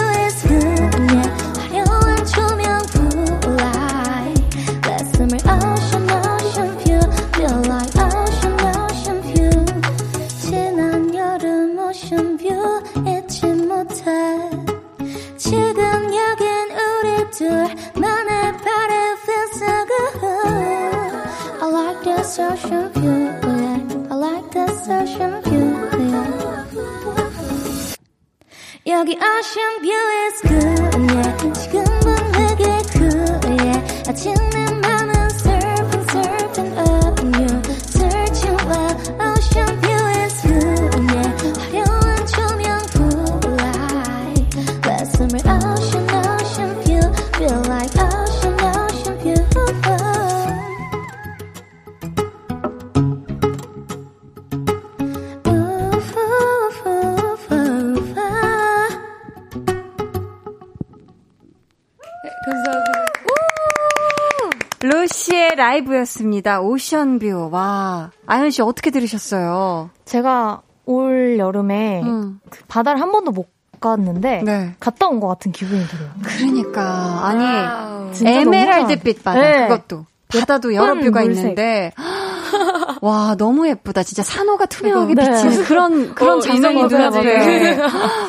[17.39, 20.13] party feels so good
[21.61, 23.29] I like this ocean view.
[24.11, 25.73] I like this ocean view.
[28.85, 31.53] 여기 ocean view is good yeah.
[31.53, 33.25] 지금 본 되게 cool
[33.63, 34.09] yeah.
[34.09, 37.57] 아직 내 맘은 surfing surfing up yeah.
[37.87, 39.92] searching where ocean view
[65.53, 66.61] 의 라이브였습니다.
[66.61, 67.49] 오션뷰.
[67.51, 68.09] 와.
[68.25, 69.91] 아연 씨 어떻게 들으셨어요?
[70.03, 72.39] 제가 올 여름에 음.
[72.49, 73.47] 그 바다를 한 번도 못
[73.79, 74.75] 갔는데 네.
[74.79, 76.09] 갔다 온 것 같은 기분이 들어요.
[76.23, 77.45] 그러니까 아니
[78.27, 79.67] 에메랄드빛 바다 네.
[79.67, 81.21] 그것도 바다도 여러 뷰가.
[81.23, 81.93] 있는데
[83.01, 85.29] 와 너무 예쁘다 진짜 산호가 투명하게 네.
[85.29, 87.77] 비치는 그런 그런 어, 장면이 이런 거 눈앞에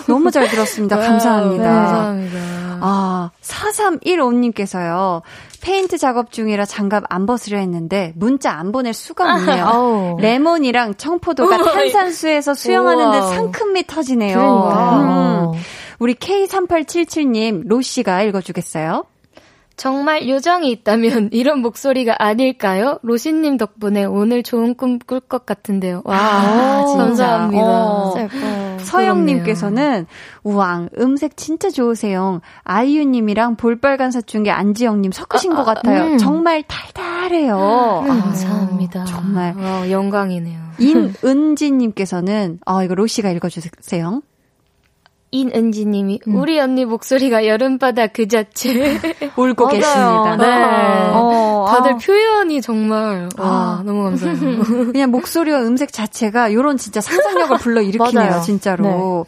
[0.07, 1.63] 너무 잘 들었습니다 감사합니다.
[1.65, 2.39] 네, 감사합니다.
[2.81, 5.23] 아 4315님께서요
[5.63, 10.19] 페인트 작업 중이라 장갑 안 벗으려 했는데 문자 안 보낼 수가 없네요.
[10.21, 13.29] 레몬이랑 청포도가 탄산수에서 수영하는데 우와.
[13.29, 14.37] 상큼미 터지네요.
[14.37, 15.53] 그러니까요.
[15.55, 15.61] 음.
[15.99, 19.05] 우리 K3877님 로씨가 읽어주겠어요?
[19.77, 22.99] 정말 요정이 있다면 이런 목소리가 아닐까요?
[23.03, 26.03] 로시님 덕분에 오늘 좋은 꿈 꿀 것 같은데요.
[26.05, 27.05] 와, 아, 진짜.
[27.05, 27.63] 감사합니다.
[27.65, 28.15] 어.
[28.19, 28.79] 예뻐요.
[28.81, 30.07] 서영님께서는
[30.45, 32.41] 우왕 음색 진짜 좋으세요.
[32.63, 36.05] 아이유님이랑 볼빨간 사춘기 안지영님 섞으신 것 같아요.
[36.13, 36.19] 음.
[36.19, 37.57] 정말 달달해요.
[37.57, 39.05] 아, 감사합니다.
[39.05, 39.55] 정말.
[39.57, 40.61] 와, 영광이네요.
[40.79, 44.23] 임은지님께서는 아 이거 로시가 읽어주세요.
[45.35, 48.99] 인은지님이 우리 언니 목소리가 여름바다 그 자체.
[49.37, 49.67] 울고.
[49.69, 50.37] 계십니다.
[50.37, 51.11] 네.
[51.13, 53.83] 어, 다들 아, 표현이 정말 와 아.
[53.85, 54.37] 너무 감사해요.
[54.93, 58.43] 그냥 목소리와 음색 자체가 요런 진짜 상상력을 불러 일으키네요, 맞아요.
[58.43, 59.27] 진짜로.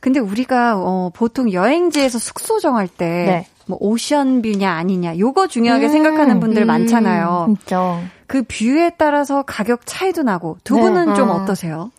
[0.00, 3.46] 근데 우리가 어, 보통 여행지에서 숙소 정할 때 네.
[3.66, 6.66] 뭐 ocean view냐 아니냐 요거 중요하게 음, 생각하는 분들 음.
[6.66, 7.46] 많잖아요.
[7.48, 8.00] 진짜.
[8.26, 10.82] 그 view에 따라서 가격 차이도 나고 두 네.
[10.82, 11.34] 분은 좀 아.
[11.34, 11.90] 어떠세요?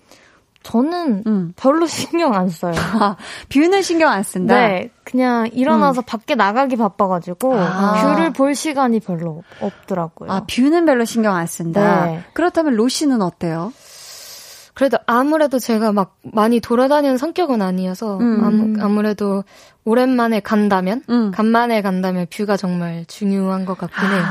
[0.65, 1.53] 저는 음.
[1.55, 2.73] 별로 신경 안 써요.
[2.99, 3.15] 아,
[3.49, 4.55] view는 신경 안 쓴다.
[4.55, 8.01] 네, 그냥 일어나서 밖에 나가기 바빠가지고 아.
[8.01, 10.31] view를 볼 시간이 별로 없- 없더라고요.
[10.31, 12.05] 아, view는 별로 신경 안 쓴다.
[12.07, 12.23] 네.
[12.33, 13.71] 그렇다면 로시는 어때요?
[14.73, 18.43] 그래도 아무래도 제가 막 많이 돌아다니는 성격은 아니어서 음.
[18.43, 19.43] 아무, 아무래도
[19.85, 21.31] 오랜만에 간다면 음.
[21.31, 24.23] 간만에 간다면 view가 정말 중요한 것 같긴 해요.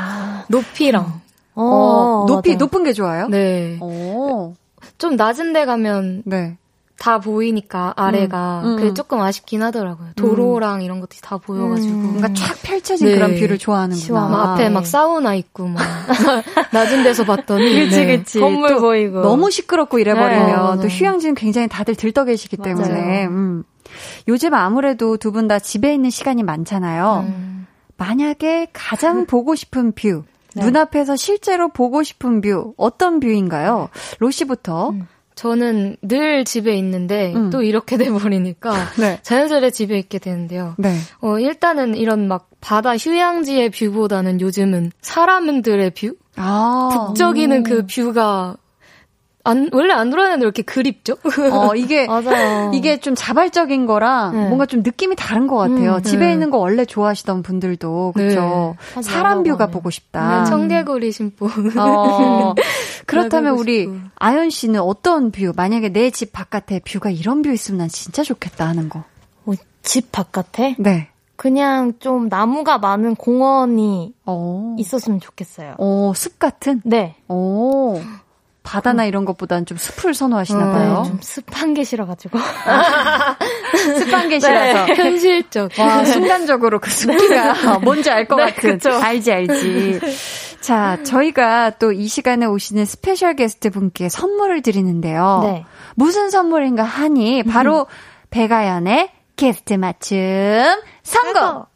[0.48, 1.20] 높이랑
[1.54, 2.58] 어, 어, 높이 맞아요.
[2.58, 3.28] 높은 게 좋아요?
[3.28, 3.78] 네.
[3.80, 4.54] 오.
[4.98, 6.56] 좀 낮은 데 가면 네.
[6.96, 8.76] 다 보이니까 아래가 음, 음.
[8.76, 10.10] 그게 조금 아쉽긴 하더라고요.
[10.14, 10.80] 도로랑 음.
[10.82, 12.02] 이런 것들이 다 보여가지고 음.
[12.02, 13.14] 뭔가 쫙 펼쳐진 네.
[13.14, 14.28] 그런 view를 좋아하는구나.
[14.28, 15.82] 막 앞에 막 사우나 있고 막
[16.72, 18.16] 낮은 데서 봤더니 그치 네.
[18.18, 23.64] 그치 건물 보이고 너무 시끄럽고 이래버리면 네, 또 휴양지는 굉장히 다들 들떠 계시기 때문에 음.
[24.28, 27.24] 요즘 아무래도 두 분 다 집에 있는 시간이 많잖아요.
[27.26, 27.66] 음.
[27.96, 30.22] 만약에 가장 보고 싶은 view
[30.54, 30.64] 네.
[30.64, 33.88] 눈앞에서 실제로 보고 싶은 view 어떤 view인가요?
[34.18, 34.90] 로시부터.
[34.90, 35.06] 음.
[35.34, 37.50] 저는 늘 집에 있는데 음.
[37.50, 39.18] 또 이렇게 돼버리니까 네.
[39.22, 40.74] 자연스레 집에 있게 되는데요.
[40.78, 40.96] 네.
[41.20, 46.14] 어, 일단은 이런 막 바다 휴양지의 view보다는 요즘은 사람들의 view?
[46.36, 46.88] 아.
[46.92, 48.56] 북적이는 그 view가
[49.44, 51.16] 안, 원래 안드로에는 이렇게 그립죠?
[51.52, 52.70] 어, 이게, 맞아요.
[52.72, 54.46] 이게 좀 자발적인 거랑 네.
[54.46, 55.96] 뭔가 좀 느낌이 다른 것 같아요.
[55.96, 56.32] 음, 집에 네.
[56.32, 58.76] 있는 거 원래 좋아하시던 분들도, 그쵸.
[58.96, 59.02] 네.
[59.02, 60.44] 사람 view가 보고 싶다.
[60.44, 61.46] 네, 청개구리 심보.
[61.78, 62.54] 어,
[63.06, 67.88] 그렇다면 우리 아연 씨는 어떤 view, 만약에 내 집 바깥에 view가 이런 view 있으면 난
[67.88, 69.04] 진짜 좋겠다 하는 거.
[69.46, 70.76] 어, 집 바깥에?
[70.78, 71.08] 네.
[71.36, 74.30] 그냥 좀 나무가 많은 공원이 오.
[74.32, 74.76] 어.
[74.78, 75.74] 있었으면 좋겠어요.
[75.78, 76.80] 어, 숲 같은?
[76.84, 77.16] 네.
[77.28, 78.00] 오.
[78.64, 81.02] 바다나 이런 것보다는 좀 숲을 선호하시나 어, 봐요.
[81.04, 82.38] 네, 좀 습한 게 싫어가지고.
[84.00, 84.86] 습한 게 싫어서.
[84.86, 85.70] 네, 현실적.
[85.78, 88.70] 와, 순간적으로 그 습기가 뭔지 알것 네, 같은.
[88.78, 88.90] 그쵸.
[88.92, 90.00] 알지, 알지.
[90.60, 95.40] 자, 저희가 또 이 시간에 오시는 special guest 분께 선물을 드리는데요.
[95.44, 95.64] 네.
[95.94, 97.84] 무슨 선물인가 하니 바로 음.
[98.30, 100.16] 백아연의 게스트 맞춤
[101.02, 101.68] 선곡!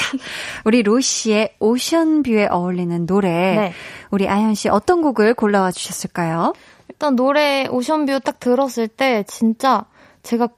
[0.00, 0.16] 자,
[0.64, 3.28] 우리 로시의 오션뷰에 어울리는 노래.
[3.28, 3.72] 네.
[4.10, 6.54] 우리 아현 씨 어떤 곡을 골라와 주셨을까요?
[6.88, 9.84] 일단 노래 오션뷰 딱 들었을 때 진짜
[10.22, 10.48] 제가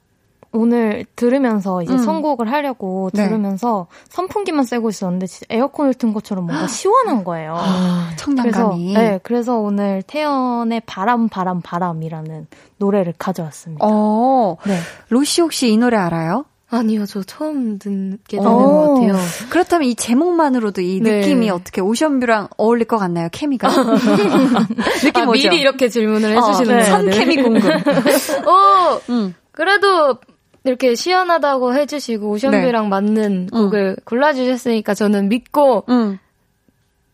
[0.54, 1.98] 오늘 들으면서 이제 음.
[1.98, 3.26] 선곡을 하려고 네.
[3.26, 7.54] 들으면서 선풍기만 쐬고 있었는데 에어컨을 튼 것처럼 뭔가 시원한 거예요.
[7.56, 8.92] 아, 청량감이.
[8.92, 13.84] 그래서, 네, 그래서 오늘 태연의 바람 바람 바람이라는 노래를 가져왔습니다.
[13.86, 14.78] 어, 네.
[15.08, 16.44] 로시 혹시 이 노래 알아요?
[16.74, 18.56] 아니요, 저 처음 듣게 되는 어.
[18.56, 19.16] 것 같아요.
[19.50, 21.20] 그렇다면 이 제목만으로도 이 네.
[21.20, 23.68] 느낌이 어떻게 오션뷰랑 어울릴 것 같나요, 케미가?
[25.04, 25.50] 느낌 아, 뭐죠?
[25.50, 26.84] 미리 이렇게 질문을 해주시는 어, 네.
[26.84, 27.70] 선케미 궁금.
[28.48, 29.34] 어, 음.
[29.50, 30.18] 그래도
[30.64, 32.88] 이렇게 시원하다고 해주시고 오션뷰랑 네.
[32.88, 33.64] 맞는 음.
[33.64, 36.18] 곡을 골라주셨으니까 저는 믿고 음.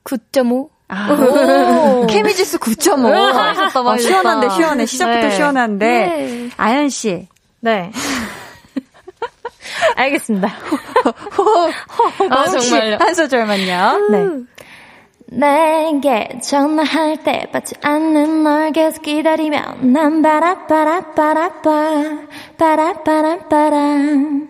[0.04, 0.68] 9.5?
[0.86, 3.12] 아, 케미지수 9.5.
[3.12, 4.86] 아, 어, 시원한데, 시원해.
[4.86, 5.30] 시작부터 네.
[5.34, 5.86] 시원한데.
[5.86, 6.50] 네.
[6.56, 7.26] 아연 씨.
[7.60, 7.90] 네.
[9.96, 10.48] 알겠습니다.
[12.30, 12.96] 아, 정말요?
[13.00, 14.08] 한 소절만요.
[14.10, 14.26] 네.
[15.30, 22.18] 내게 전화할 때 받지 않는 널 계속 기다리며 난 바라바라바라바
[22.56, 24.48] 바라바라바람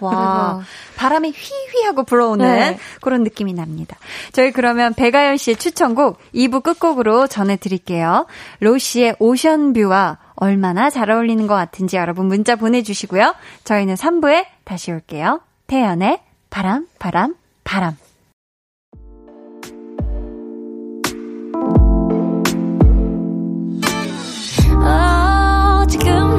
[0.00, 0.60] 와
[0.96, 2.78] 바람이 휘휘하고 불어오는 네.
[3.00, 3.96] 그런 느낌이 납니다.
[4.32, 8.26] 저희 그러면 배가연 씨의 추천곡 2부 끝곡으로 전해드릴게요.
[8.58, 13.34] 로시의 오션뷰와 얼마나 잘 어울리는 것 같은지 여러분 문자 보내주시고요.
[13.64, 15.40] 저희는 3부에 다시 올게요.
[15.68, 17.96] 태연의 바람, 바람, 바람.
[24.82, 26.29] 어, 지금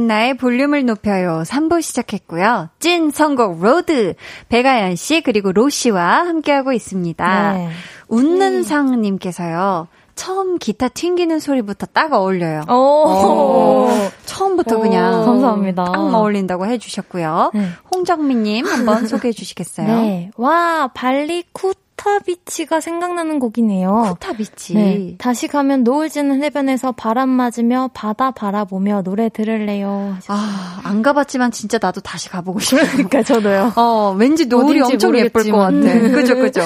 [0.00, 1.42] 강한나의 볼륨을 높여요.
[1.44, 2.70] 3부 시작했고요.
[2.78, 4.14] 찐 선곡 로드
[4.48, 7.52] 백아연 씨 그리고 로시와 함께하고 있습니다.
[7.52, 7.68] 네.
[8.08, 8.62] 웃는 음.
[8.62, 9.88] 상님께서요.
[10.14, 12.62] 처음 기타 튕기는 소리부터 딱 어울려요.
[12.68, 12.72] 오.
[12.74, 13.88] 오.
[14.26, 14.80] 처음부터 오.
[14.80, 15.84] 그냥 감사합니다.
[15.84, 17.50] 딱 어울린다고 해주셨고요.
[17.54, 17.68] 네.
[17.92, 19.86] 홍정민님 한번 소개해 주시겠어요?
[19.86, 20.30] 네.
[20.36, 24.14] 와 발리 쿠 쿠타비치가 생각나는 곡이네요.
[24.18, 24.74] 쿠타비치.
[24.74, 25.14] 네.
[25.18, 30.16] 다시 가면 노을 지는 해변에서 바람 맞으며 바다 바라보며 노래 들을래요.
[30.28, 32.86] 아, 안 가봤지만 진짜 나도 다시 가보고 싶어요.
[32.92, 33.72] 그러니까 저도요.
[33.76, 35.26] 어, 왠지 노을이 엄청 모르겠지만.
[35.26, 36.14] 예쁠 것 같아.
[36.14, 36.62] 그죠, 그죠.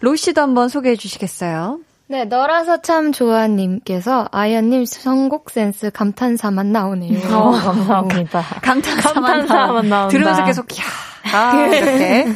[0.00, 1.78] 로시도 한번 소개해 주시겠어요?
[2.06, 7.18] 네, 너라서 참 좋아님께서 아연님 선곡 센스 감탄사만 나오네요.
[7.34, 8.42] 어, 감사합니다.
[8.62, 10.08] 감탄사만, 감탄사만 나온다.
[10.08, 10.82] 들으면서 계속 야
[11.32, 12.26] 아, 이렇게.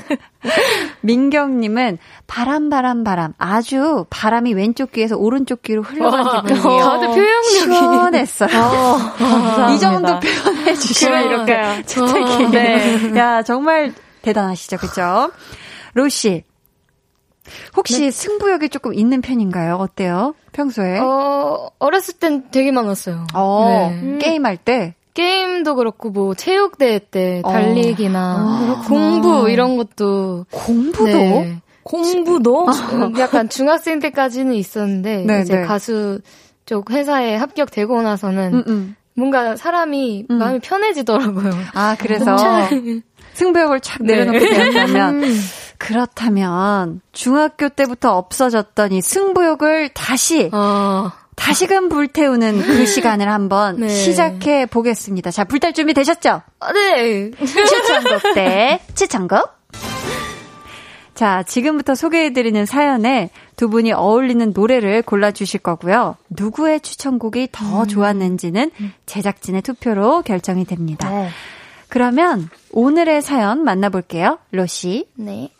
[1.00, 3.32] 민경님은 바람, 바람, 바람.
[3.38, 6.82] 아주 바람이 왼쪽 귀에서 오른쪽 귀로 흘러간 기분이에요.
[6.84, 7.58] 다들 표현력이.
[7.58, 8.48] 시원했어요.
[8.58, 12.48] 어, 이 정도 표현해 주시면 이렇게 채택이.
[12.50, 13.12] 네.
[13.16, 15.30] 야, 정말 대단하시죠, 그죠?
[15.94, 16.44] 로시.
[17.76, 18.10] 혹시 네.
[18.10, 19.76] 승부욕이 조금 있는 편인가요?
[19.76, 20.34] 어때요?
[20.52, 20.98] 평소에?
[20.98, 23.26] 어, 어렸을 땐 되게 많았어요.
[23.34, 24.18] 어, 네.
[24.18, 24.94] 게임할 때?
[25.18, 27.50] 게임도 그렇고 뭐 체육대회 때 어.
[27.50, 28.82] 달리기나 어.
[28.86, 31.60] 공부 이런 것도 공부도 네.
[31.82, 32.66] 공부도
[33.18, 35.62] 약간 중학생 때까지는 있었는데 네, 이제 네.
[35.64, 36.20] 가수
[36.66, 38.96] 쪽 회사에 합격되고 나서는 음, 음.
[39.16, 40.38] 뭔가 사람이 음.
[40.38, 41.50] 마음이 편해지더라고요.
[41.74, 42.36] 아 그래서
[43.34, 44.70] 승부욕을 착 내려놓게 네.
[44.70, 45.40] 되었다면 음.
[45.78, 51.10] 그렇다면 중학교 때부터 없어졌던 이 승부욕을 다시 어.
[51.38, 53.88] 다시금 불태우는 그 시간을 한번 네.
[53.88, 55.30] 시작해 보겠습니다.
[55.30, 56.42] 자, 불탈 준비 되셨죠?
[56.60, 57.30] 아, 네.
[57.30, 59.58] 추천곡 대 추천곡.
[61.14, 66.16] 자, 지금부터 소개해드리는 사연에 두 분이 어울리는 노래를 골라주실 거고요.
[66.30, 67.88] 누구의 추천곡이 더 음.
[67.88, 68.70] 좋았는지는
[69.06, 71.10] 제작진의 투표로 결정이 됩니다.
[71.10, 71.28] 네.
[71.88, 74.38] 그러면 오늘의 사연 만나볼게요.
[74.52, 75.08] 로시.
[75.16, 75.50] 네.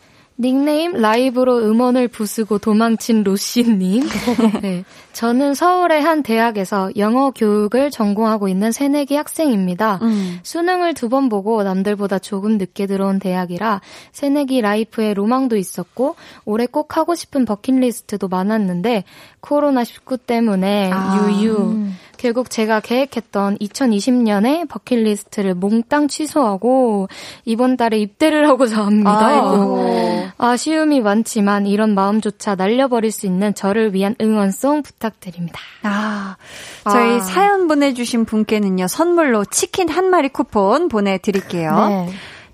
[0.41, 4.07] 닉네임 라이브로 음원을 부수고 도망친 로시님.
[4.63, 4.85] 네.
[5.11, 9.99] 저는 서울의 한 대학에서 영어 교육을 전공하고 있는 새내기 학생입니다.
[10.01, 10.39] 음.
[10.43, 13.81] 수능을 두 번 보고 남들보다 조금 늦게 들어온 대학이라
[14.11, 16.15] 새내기 라이프에 로망도 있었고
[16.45, 19.05] 올해 꼭 하고 싶은 버킷리스트도 많았는데
[19.41, 21.27] 코로나19 때문에 아.
[21.31, 21.87] 유유.
[22.19, 22.29] 음.
[22.29, 27.07] 결국 제가 계획했던 2020년에 버킷리스트를 몽땅 취소하고
[27.45, 29.25] 이번 달에 입대를 하고자 합니다.
[29.25, 30.29] 아이고.
[30.37, 35.59] 아쉬움이 많지만 이런 마음조차 날려버릴 수 있는 저를 위한 응원송 부탁드립니다.
[35.83, 36.35] 아,
[36.83, 37.19] 저희 아.
[37.19, 41.87] 사연 보내주신 분께는요, 선물로 치킨 한 마리 쿠폰 보내드릴게요.
[41.87, 42.09] 네.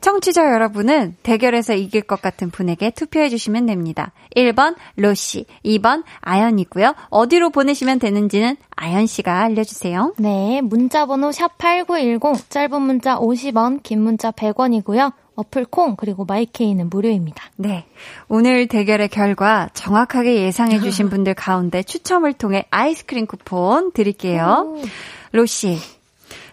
[0.06, 4.12] 청취자 여러분은 대결에서 이길 것 같은 분에게 투표해 주시면 됩니다.
[4.36, 6.94] 1번 로시, 2번 아연이고요.
[7.10, 10.14] 어디로 보내시면 되는지는 아연 씨가 알려주세요.
[10.20, 15.12] 네, 문자 번호 샵 8910, 짧은 문자 50원, 긴 문자 100원이고요.
[15.34, 17.44] 어플 콩 그리고 마이케이는 무료입니다.
[17.56, 17.88] 네.
[18.28, 24.76] 오늘 대결의 결과 정확하게 예상해 주신 분들 가운데 추첨을 통해 아이스크림 쿠폰 드릴게요.
[25.32, 25.80] 로시,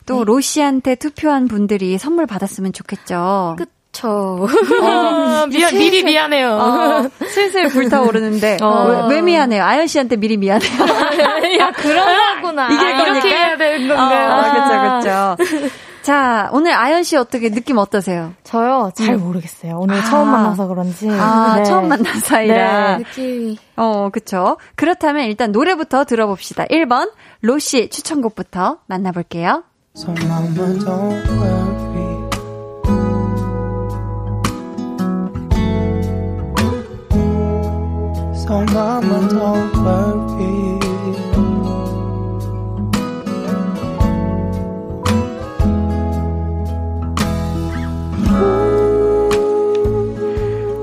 [0.07, 0.24] 또 네.
[0.24, 3.57] 로시한테 투표한 분들이 선물 받았으면 좋겠죠.
[3.59, 4.48] 그쵸.
[4.82, 6.50] 어, 미안, 미리 미안해요.
[6.50, 8.59] 어, 슬슬 불타오르는데.
[8.62, 9.07] 어.
[9.09, 9.62] 왜, 왜, 미안해요?
[9.62, 10.72] 아연 씨한테 미리 미안해요.
[11.61, 12.07] 야, 그런
[12.40, 12.68] 거구나.
[12.72, 13.90] 이게 아, 이렇게 해야 되는.
[13.98, 15.72] 아, 그쵸, 그쵸.
[16.03, 18.34] 자, 오늘 아연 씨 어떻게 느낌 어떠세요?
[18.42, 18.90] 저요?
[18.96, 19.20] 잘 음.
[19.20, 19.78] 모르겠어요.
[19.78, 20.03] 오늘 아.
[20.03, 21.09] 처음 만나서 그런지.
[21.09, 21.64] 아, 네.
[21.64, 22.96] 처음 만난 사이라.
[22.96, 23.05] 네.
[23.05, 23.59] 느낌이.
[23.76, 24.57] 어, 그쵸.
[24.74, 26.64] 그렇다면 일단 노래부터 들어봅시다.
[26.64, 29.62] 1번, 로시 추천곡부터 만나볼게요.
[29.95, 32.09] So mama don't worry
[38.34, 40.61] So mama don't worry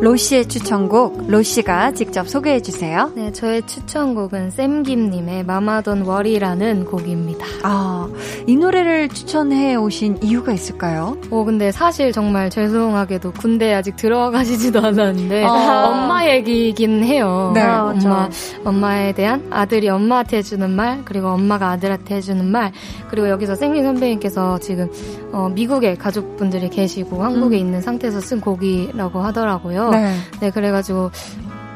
[0.02, 3.12] 로시의 추천곡 로시가 직접 소개해 주세요.
[3.16, 7.46] 네, 저의 추천곡은 샘김님의 마마돈 워리라는 곡입니다.
[7.64, 8.08] 아,
[8.48, 11.18] 이 노래를 추천해 오신 이유가 있을까요?
[11.30, 15.88] 어, 근데 사실 정말 죄송하게도 군대 아직 들어가시지도 않았는데 아.
[15.90, 17.52] 엄마 얘기이긴 해요.
[17.54, 18.30] 네, 아, 엄마
[18.64, 22.72] 엄마에 대한 아들이 엄마한테 해주는 말 그리고 엄마가 아들한테 해주는 말
[23.10, 24.90] 그리고 여기서 샘김 선배님께서 지금
[25.34, 27.60] 어, 미국에 가족분들이 계시고 한국에 음.
[27.60, 29.89] 있는 상태에서 쓴 곡이라고 하더라고요.
[29.92, 30.16] 네.
[30.40, 31.12] 네, 그래가지고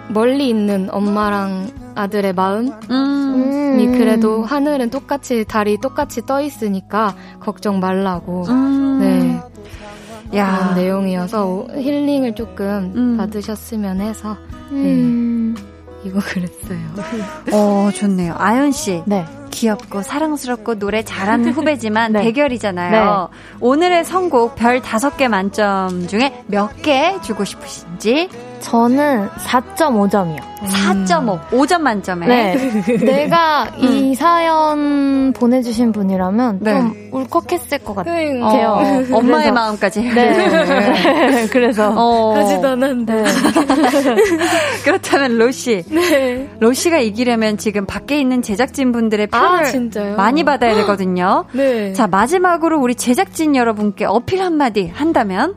[0.09, 3.97] 멀리 있는 엄마랑 아들의 마음이 음.
[3.97, 8.45] 그래도 하늘은 똑같이 달이 똑같이 떠 있으니까 걱정 말라고.
[8.49, 8.99] 음.
[8.99, 10.38] 네.
[10.38, 10.57] 야.
[10.57, 13.18] 그런 내용이어서 힐링을 조금 음.
[13.18, 14.36] 받으셨으면 해서
[14.72, 14.78] 네.
[14.78, 15.55] 음.
[16.03, 16.80] 이거 그랬어요.
[17.53, 18.34] 어, 좋네요.
[18.38, 19.01] 아연 씨.
[19.05, 19.26] 네.
[19.58, 22.24] 귀엽고 사랑스럽고 노래 잘하는 후배지만 네.
[22.24, 23.30] 대결이잖아요.
[23.32, 23.38] 네.
[23.60, 28.28] 오늘의 선곡 별 다섯 개 만점 중에 몇 개 주고 싶으신지?
[28.60, 30.39] 저는 4.5점이요.
[30.64, 31.49] 4.5.
[31.49, 32.26] 5점 만점에.
[32.28, 32.56] 네.
[33.04, 33.84] 내가 음.
[33.84, 36.72] 이 사연 보내주신 분이라면 네.
[36.74, 38.43] 좀 울컥했을 것 같아요.
[38.45, 40.01] 어, 엄마의 마음까지.
[40.16, 41.47] 네.
[41.51, 41.93] 그래서.
[41.95, 42.36] 어.
[42.38, 43.14] 하지도 않았는데.
[43.14, 43.24] 네.
[44.86, 45.84] 그렇다면 로시.
[45.89, 46.49] 네.
[46.60, 51.46] 로시가 이기려면 지금 밖에 있는 제작진분들의 표를 아, 많이 받아야 되거든요.
[51.54, 51.94] 네.
[51.94, 55.56] 자, 마지막으로 우리 제작진 여러분께 어필 한마디 한다면?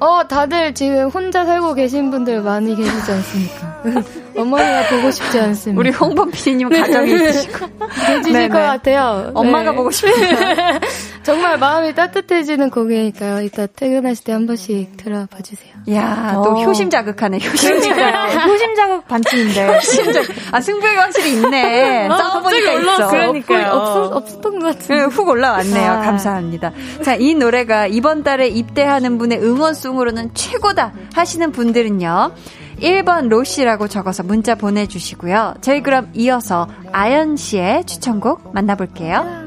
[0.00, 3.82] 어, 다들 지금 혼자 살고 계신 분들 많이 계시지 않습니까?
[4.36, 5.78] 어머니가 보고 싶지 않습니다.
[5.78, 7.66] 우리 홍범 PD님 가정이 있으시고.
[8.24, 9.30] 계실 것 같아요.
[9.34, 9.76] 엄마가 네.
[9.76, 10.12] 보고 싶어요.
[11.22, 13.42] 정말 마음이 따뜻해지는 곡이니까요.
[13.42, 15.72] 이따 퇴근하실 때 한 번씩 들어봐 주세요.
[15.92, 16.62] 야, 또 어.
[16.64, 17.38] 효심 자극하네.
[17.38, 18.44] 효심 자극.
[18.48, 19.66] 효심 자극 반칙인데.
[19.76, 20.34] 효심 자극.
[20.52, 22.08] 아, 승부가 확실히 있네.
[22.08, 23.08] 아, 써보니까 있어.
[23.08, 23.70] 그러니까요.
[23.72, 25.04] 없, 없었던 것 같은데.
[25.04, 25.90] 훅 올라왔네요.
[25.92, 26.00] 아.
[26.00, 26.72] 감사합니다.
[27.04, 32.32] 자, 이 노래가 이번 달에 입대하는 분의 응원송으로는 최고다 하시는 분들은요.
[32.80, 35.54] 1번 로시라고 적어서 문자 보내주시고요.
[35.60, 39.41] 저희 그럼 이어서 아연 씨의 추천곡 만나볼게요.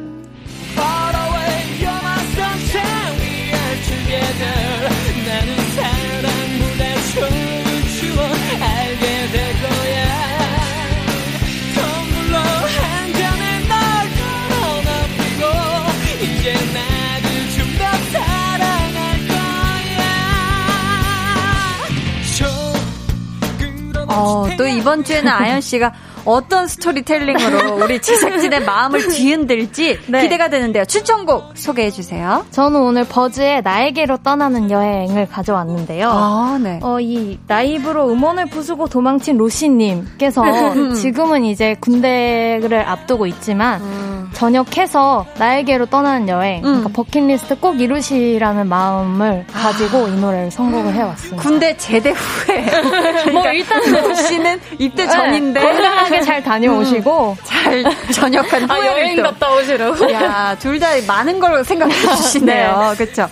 [24.15, 25.91] 어, 또 이번 주에는 아연 씨가
[26.25, 30.21] 어떤 스토리텔링으로 우리 제작진의 마음을 뒤흔들지 네.
[30.23, 30.85] 기대가 되는데요.
[30.85, 32.45] 추천곡 소개해 주세요.
[32.51, 36.09] 저는 오늘 버즈의 나에게로 떠나는 여행을 가져왔는데요.
[36.11, 36.79] 아, 네.
[36.81, 40.43] 어, 이 라이브로 음원을 부수고 도망친 로시님께서
[40.95, 44.29] 지금은 이제 군대를 앞두고 있지만 음.
[44.33, 46.63] 전역해서 나에게로 떠나는 여행, 음.
[46.63, 50.07] 그러니까 버킷리스트 꼭 이루시라는 마음을 가지고 아.
[50.09, 51.41] 이 노래를 선곡을 해왔습니다.
[51.41, 52.65] 군대 제대 후에.
[52.65, 55.11] 그러니까 뭐 일단 로시는 입대 네.
[55.11, 55.59] 전인데.
[55.59, 60.11] 네, 편하게 잘 다녀오시고 음, 잘 전역한 아, 여행 갔다 오시라고.
[60.11, 62.95] 야, 둘 다 많은 걸 생각해 주시네요.
[62.97, 63.05] 네.
[63.05, 63.29] 그렇죠.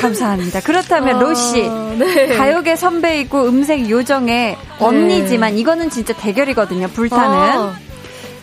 [0.00, 0.60] 감사합니다.
[0.60, 1.68] 그렇다면 어, 로시
[1.98, 2.28] 네.
[2.36, 5.60] 가요계 선배이고 음색 요정의 언니지만 네.
[5.60, 6.88] 이거는 진짜 대결이거든요.
[6.88, 7.58] 불타는.
[7.58, 7.74] 어.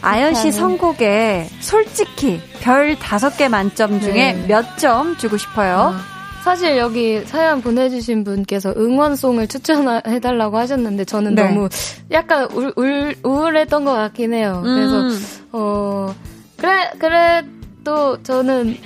[0.01, 4.45] 아연 씨 선곡에 솔직히 별 다섯 개 만점 중에 네.
[4.47, 5.95] 몇점 주고 싶어요?
[5.95, 6.14] 어.
[6.45, 11.41] 사실 여기 사연 보내주신 분께서 응원송을 추천해달라고 하셨는데 저는 네.
[11.41, 11.67] 너무
[12.11, 14.61] 약간 울, 울, 우울했던 것 같긴 해요.
[14.63, 15.19] 그래서, 음.
[15.53, 16.15] 어,
[16.55, 18.77] 그래, 그래도 저는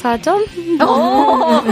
[0.00, 0.80] 4점?
[0.80, 1.62] 오,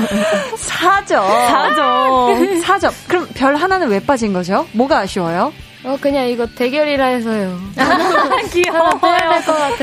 [0.54, 1.06] 4점.
[1.06, 2.62] 4점.
[2.62, 2.92] 4점.
[3.08, 4.66] 그럼 별 하나는 왜 빠진 거죠?
[4.72, 5.50] 뭐가 아쉬워요?
[5.86, 7.56] 어, 그냥 이거 대결이라 해서요.
[8.52, 8.90] 귀여워.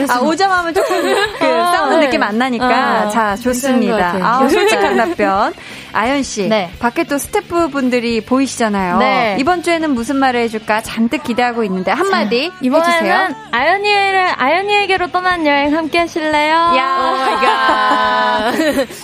[0.10, 2.06] 아, 오자마면 조금 그 어, 싸우는 네.
[2.08, 3.06] 느낌 안 나니까.
[3.06, 4.18] 어, 자, 좋습니다.
[4.22, 5.54] 아, 솔직한 답변.
[5.94, 6.72] 아연 씨, 네.
[6.80, 8.98] 밖에 또 스태프분들이 보이시잖아요.
[8.98, 9.38] 네.
[9.39, 15.76] 이번 주에는 무슨 말을 해줄까 잔뜩 기대하고 있는데 한 마디 이번에는 아연이를 아연이에게로 떠난 여행
[15.76, 16.54] 함께 하실래요?
[16.54, 18.52] 야,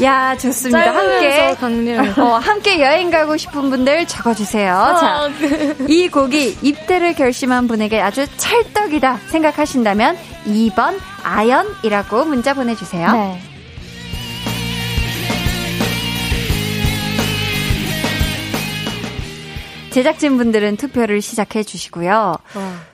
[0.04, 0.94] 야, 좋습니다.
[0.94, 1.56] 함께
[2.18, 4.74] 어, 함께 여행 가고 싶은 분들 적어주세요.
[4.74, 5.30] 어, 자,
[5.88, 13.12] 이 곡이 입대를 결심한 분에게 아주 찰떡이다 생각하신다면 2번 아연이라고 문자 보내주세요.
[13.12, 13.42] 네.
[19.90, 22.12] 제작진분들은 투표를 시작해 주시고요.
[22.12, 22.40] 와.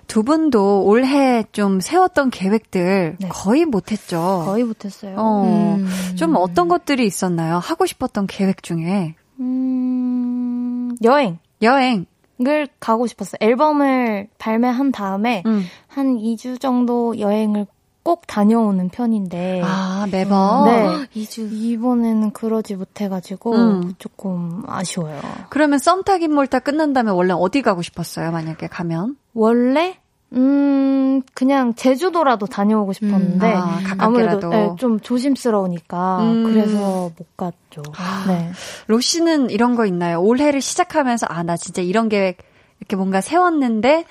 [0.07, 3.27] 두 분도 올해 좀 세웠던 계획들 네.
[3.29, 4.43] 거의 못했죠.
[4.45, 5.15] 거의 못했어요.
[5.17, 5.87] 어, 음.
[6.15, 7.57] 좀 어떤 것들이 있었나요?
[7.57, 9.15] 하고 싶었던 계획 중에?
[9.39, 11.39] 음, 여행.
[11.61, 12.05] 여행.
[12.45, 13.37] 을 가고 싶었어요.
[13.39, 15.63] 앨범을 발매한 다음에 음.
[15.87, 17.65] 한 2주 정도 여행을
[18.05, 19.63] 꼭 다녀오는 편인데.
[19.65, 20.65] 아, 매번?
[20.65, 21.07] 네.
[21.23, 21.51] 2주.
[21.51, 23.93] 이번에는 그러지 못해가지고 음.
[23.97, 25.19] 조금 아쉬워요.
[25.49, 28.31] 그러면 썸 타 긴 몰타 끝난 다음에 원래 어디 가고 싶었어요?
[28.31, 29.15] 만약에 가면?
[29.33, 29.97] 원래?
[30.33, 33.53] 음, 그냥 제주도라도 다녀오고 싶었는데.
[33.55, 33.61] 음,
[33.97, 36.19] 아, 무래도 네, 좀 조심스러우니까.
[36.21, 36.43] 음.
[36.43, 37.81] 그래서 못 갔죠.
[37.97, 38.51] 아, 네.
[38.85, 40.21] 로시는 이런 거 있나요?
[40.21, 42.37] 올해를 시작하면서, 아, 나 진짜 이런 계획
[42.79, 44.05] 이렇게 뭔가 세웠는데,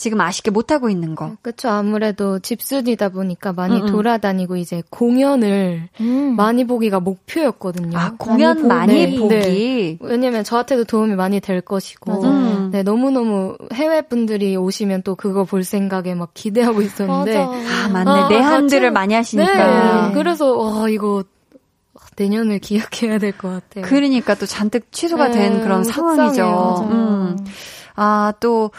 [0.00, 1.36] 지금 아쉽게 못하고 있는 거.
[1.42, 1.68] 그렇죠.
[1.68, 3.92] 아무래도 집순이다 보니까 많이 음음.
[3.92, 6.36] 돌아다니고 이제 공연을 음.
[6.36, 7.98] 많이 보기가 목표였거든요.
[7.98, 9.98] 아, 공연 많이, 보, 기 네.
[10.00, 12.24] 왜냐면 저한테도 도움이 많이 될 것이고.
[12.24, 12.70] 음.
[12.72, 17.36] 네, 너무너무 해외 분들이 오시면 또 그거 볼 생각에 막 기대하고 있었는데.
[17.36, 18.10] 아, 맞네.
[18.10, 18.94] 아, 내한들을 같이...
[18.94, 20.08] 많이 하시니까.
[20.08, 20.14] 네.
[20.14, 21.24] 그래서, 와, 이거
[22.16, 23.84] 내년을 기약해야 될 것 같아요.
[23.84, 26.88] 그러니까 또 잔뜩 취소가 네, 된 그런 상황이죠.
[26.90, 27.36] 음.
[27.96, 28.70] 아, 또,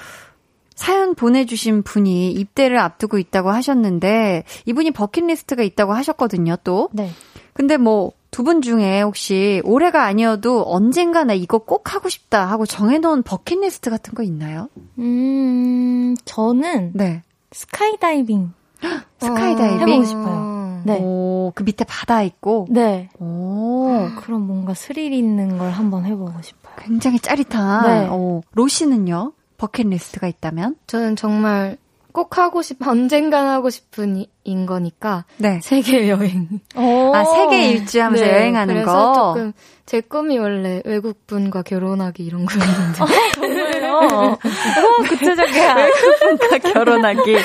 [0.76, 6.89] 사연 보내주신 분이 입대를 앞두고 있다고 하셨는데 이분이 버킷리스트가 있다고 하셨거든요, 또.
[6.93, 7.09] 네.
[7.53, 12.65] 근데 뭐 두 분 중에 혹시 올해가 아니어도 언젠가 나 이거 꼭 하고 싶다 하고
[12.65, 14.69] 정해놓은 버킷리스트 같은 거 있나요?
[14.97, 17.24] 음, 저는 네.
[17.51, 18.53] 스카이다이빙.
[19.19, 20.82] 스카이다이빙 해보고 싶어요.
[20.86, 20.99] 네.
[21.01, 22.67] 오, 그 밑에 바다 있고.
[22.69, 23.09] 네.
[23.19, 26.74] 오, 그럼 뭔가 스릴 있는 걸 한번 해보고 싶어요.
[26.80, 27.84] 굉장히 짜릿한.
[27.86, 28.07] 네.
[28.09, 29.34] 오, 로시는요?
[29.62, 30.76] 버킷리스트가 있다면?
[30.88, 31.78] 저는 정말
[32.12, 35.24] 꼭 하고 싶, 언젠간 하고 싶은 인 거니까.
[35.38, 35.59] 네.
[35.62, 36.47] 세계 여행.
[36.76, 39.14] 아, 세계 일주 하면서 네, 여행하는 그래서 거?
[39.14, 39.53] 조금,
[39.86, 43.01] 제 꿈이 원래 외국분과 결혼하기 이런 거였는데.
[43.01, 43.97] 아, 정말요?
[43.97, 44.38] 어,
[45.07, 45.76] 구체적이야.
[46.20, 47.38] 외국분과 결혼하기.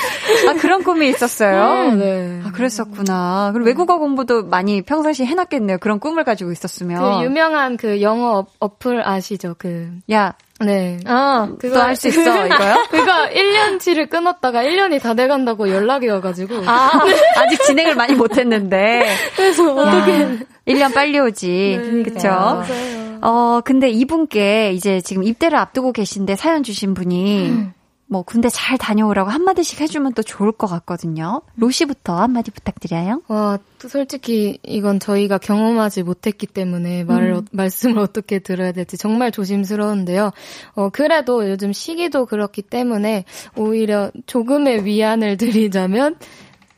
[0.48, 1.90] 아, 그런 꿈이 있었어요?
[1.90, 2.40] 음, 네.
[2.44, 3.50] 아, 그랬었구나.
[3.52, 5.78] 그럼 외국어 공부도 많이 평상시에 해놨겠네요.
[5.78, 7.18] 그런 꿈을 가지고 있었으면.
[7.20, 9.54] 그 유명한 그 영어 어플 아시죠?
[9.58, 9.92] 그.
[10.10, 10.98] 야, 네.
[11.04, 12.74] 아, 그거 할 수 있어, 이거요?
[12.90, 16.62] 그거 1년치를 끊었다가 1년이 다 돼간다고 연락이 와가지고.
[16.66, 16.90] 아,
[17.36, 19.06] 아직 진행을 많이 못했는데.
[19.36, 20.38] 그래서 어떻게.
[20.66, 21.78] 1년 빨리 오지.
[21.80, 22.28] 네, 그쵸?
[22.28, 23.18] 맞아요.
[23.22, 27.72] 어, 근데 이분께 이제 지금 입대를 앞두고 계신데 사연 주신 분이 음.
[28.08, 31.42] 뭐 군대 잘 다녀오라고 한마디씩 해주면 또 좋을 것 같거든요.
[31.56, 33.22] 로시부터 한마디 부탁드려요.
[33.26, 37.46] 와, 솔직히 이건 저희가 경험하지 못했기 때문에 말을, 음.
[37.50, 40.30] 말씀을 어떻게 들어야 될지 정말 조심스러운데요.
[40.74, 43.24] 어, 그래도 요즘 시기도 그렇기 때문에
[43.56, 46.16] 오히려 조금의 위안을 드리자면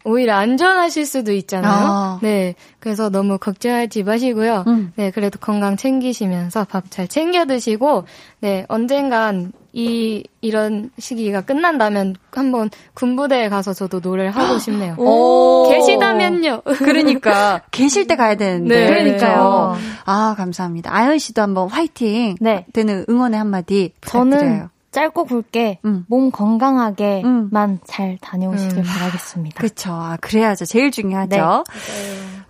[0.05, 1.87] 오히려 안전하실 수도 있잖아요.
[1.87, 2.18] 아.
[2.22, 2.55] 네.
[2.79, 4.64] 그래서 너무 걱정하지 마시고요.
[4.66, 4.93] 음.
[4.97, 5.11] 네.
[5.11, 8.05] 그래도 건강 챙기시면서 밥 잘 챙겨 드시고,
[8.41, 8.64] 네.
[8.68, 14.95] 언젠간 이, 이런 시기가 끝난다면 한번 군부대에 가서 저도 노래를 하고 싶네요.
[14.99, 15.69] 오.
[15.71, 16.62] 계시다면요.
[16.79, 17.61] 그러니까.
[17.71, 18.75] 계실 때 가야 되는데.
[18.81, 18.87] 네.
[18.89, 19.77] 그러니까요.
[20.05, 20.95] 아, 감사합니다.
[20.95, 22.37] 아연 씨도 한번 화이팅.
[22.41, 22.64] 네.
[22.73, 24.41] 되는 응원의 한마디 부탁드려요.
[24.41, 26.07] 저는 짧고 굵게 음.
[26.09, 27.25] 몸 건강하게만
[27.71, 27.79] 음.
[27.87, 28.83] 잘 다녀오시길 음.
[28.85, 29.59] 바라겠습니다.
[29.61, 29.93] 그렇죠.
[29.93, 30.64] 아, 그래야죠.
[30.64, 31.37] 제일 중요하죠.
[31.37, 31.64] 네.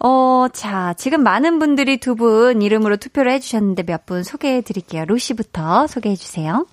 [0.00, 5.04] 어, 자, 지금 많은 분들이 두 분 이름으로 투표를 해주셨는데 몇 분 소개해 드릴게요.
[5.06, 6.64] 로시부터 소개해 주세요.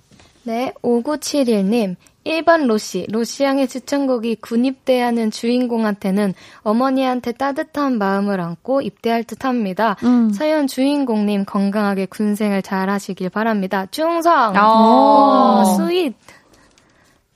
[0.46, 1.96] 네, 5971님.
[2.24, 3.06] 1번 로시.
[3.10, 9.96] 로시 양의 추천곡이 군 입대하는 주인공한테는 어머니한테 따뜻한 마음을 안고 입대할 듯 합니다.
[10.04, 10.30] 음.
[10.30, 13.86] 사연 주인공님 건강하게 군생을 잘 하시길 바랍니다.
[13.90, 14.54] 충성!
[14.56, 16.14] 오, sweet!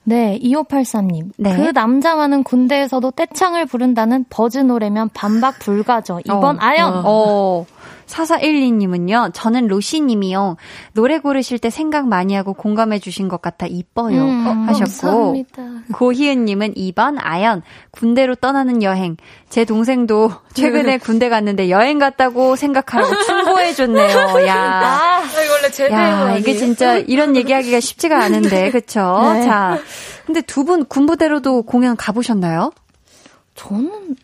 [0.05, 1.31] 네, 2583님.
[1.37, 1.55] 네.
[1.55, 6.21] 그 남자만은 군대에서도 떼창을 부른다는 버즈 노래면 반박 불가죠.
[6.25, 7.03] 이번 어, 아연!
[7.05, 7.67] 어.
[8.11, 8.25] 어.
[8.25, 10.57] 4412님은요, 저는 로시님이요.
[10.95, 14.23] 노래 고르실 때 생각 많이 하고 공감해 주신 것 같아 이뻐요.
[14.23, 15.07] 음, 어, 하셨고.
[15.35, 15.63] 감사합니다.
[15.95, 19.17] 고희은님은 2번 아연, 군대로 떠나는 여행.
[19.49, 24.17] 제 동생도 최근에 군대 갔는데 여행 갔다고 생각하라고 충고해줬네요.
[24.47, 24.57] 야.
[24.57, 29.33] 아, 원래 제 야, 이게 진짜 이런 얘기하기가 쉽지가 않은데, 그쵸?
[29.35, 29.45] 네.
[29.45, 29.79] 자.
[30.27, 32.71] 근데 두 분 군부대로도 공연 가보셨나요?
[33.57, 34.15] 저는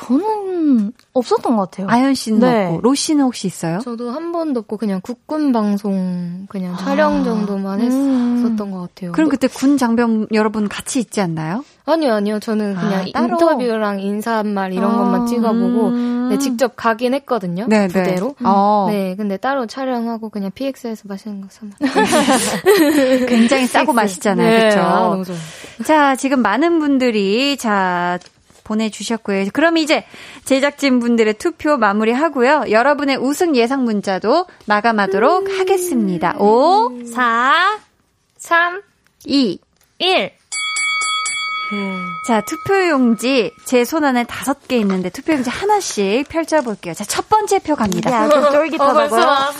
[0.00, 1.86] 저는 없었던 것 같아요.
[1.90, 2.66] 아연 씨는 네.
[2.66, 3.80] 없고 로시는 씨는 혹시 있어요?
[3.80, 6.78] 저도 한 번도 없고 그냥 국군 방송 그냥 아.
[6.78, 8.70] 촬영 정도만 했었던 음.
[8.70, 9.12] 것 같아요.
[9.12, 11.64] 그럼 그때 군 장병 여러분 같이 있지 않나요?
[11.84, 12.38] 아니요, 아니요.
[12.38, 14.98] 저는 그냥 아, 인터뷰랑 인사말 이런 아.
[14.98, 16.28] 것만 찍어보고 음.
[16.30, 17.66] 네, 직접 가긴 했거든요.
[17.68, 17.88] 네, 네.
[17.88, 18.28] 부대로.
[18.38, 18.44] 네.
[18.44, 18.86] 어.
[18.90, 21.74] 네, 근데 따로 촬영하고 그냥 PX에서 마시는 거 사면.
[23.26, 24.58] 굉장히 싸고 맛있잖아요, 네.
[24.60, 24.80] 그렇죠?
[24.80, 25.38] 아, 너무 좋아요.
[25.84, 28.18] 자, 지금 많은 분들이 자
[28.70, 29.46] 보내주셨고요.
[29.52, 30.04] 그럼 이제
[30.44, 32.66] 제작진 분들의 투표 마무리하고요.
[32.70, 36.36] 여러분의 우승 예상 문자도 마감하도록 음~ 하겠습니다.
[36.38, 37.78] 5, 4,
[38.38, 38.82] 3,
[39.26, 39.58] 2,
[39.98, 40.32] 1.
[42.26, 46.94] 자, 투표용지 제 손 안에 다섯 개 있는데 투표용지 하나씩 펼쳐볼게요.
[46.94, 48.10] 자, 첫 번째 표 갑니다.
[48.10, 49.20] 야, 좀 쫄깃하다고요?
[49.20, 49.52] 어?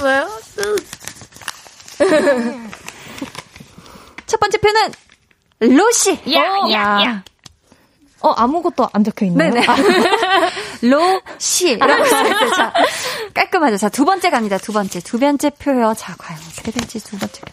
[4.27, 4.93] 첫 번째 표는
[5.77, 6.19] 로시.
[6.35, 6.43] 야,
[6.73, 7.25] 야, 야.
[8.21, 9.51] 어, 아무것도 안 적혀 있나요?
[9.53, 9.67] 네네.
[10.83, 12.51] 로시라고 써있어요.
[12.55, 12.73] 자,
[13.35, 13.77] 깔끔하죠.
[13.79, 14.59] 자, 두 번째 갑니다.
[14.59, 15.01] 두 번째.
[15.01, 15.95] 두 번째 표요.
[15.97, 17.53] 자, 과연 어떻게 될지 두 번째 표.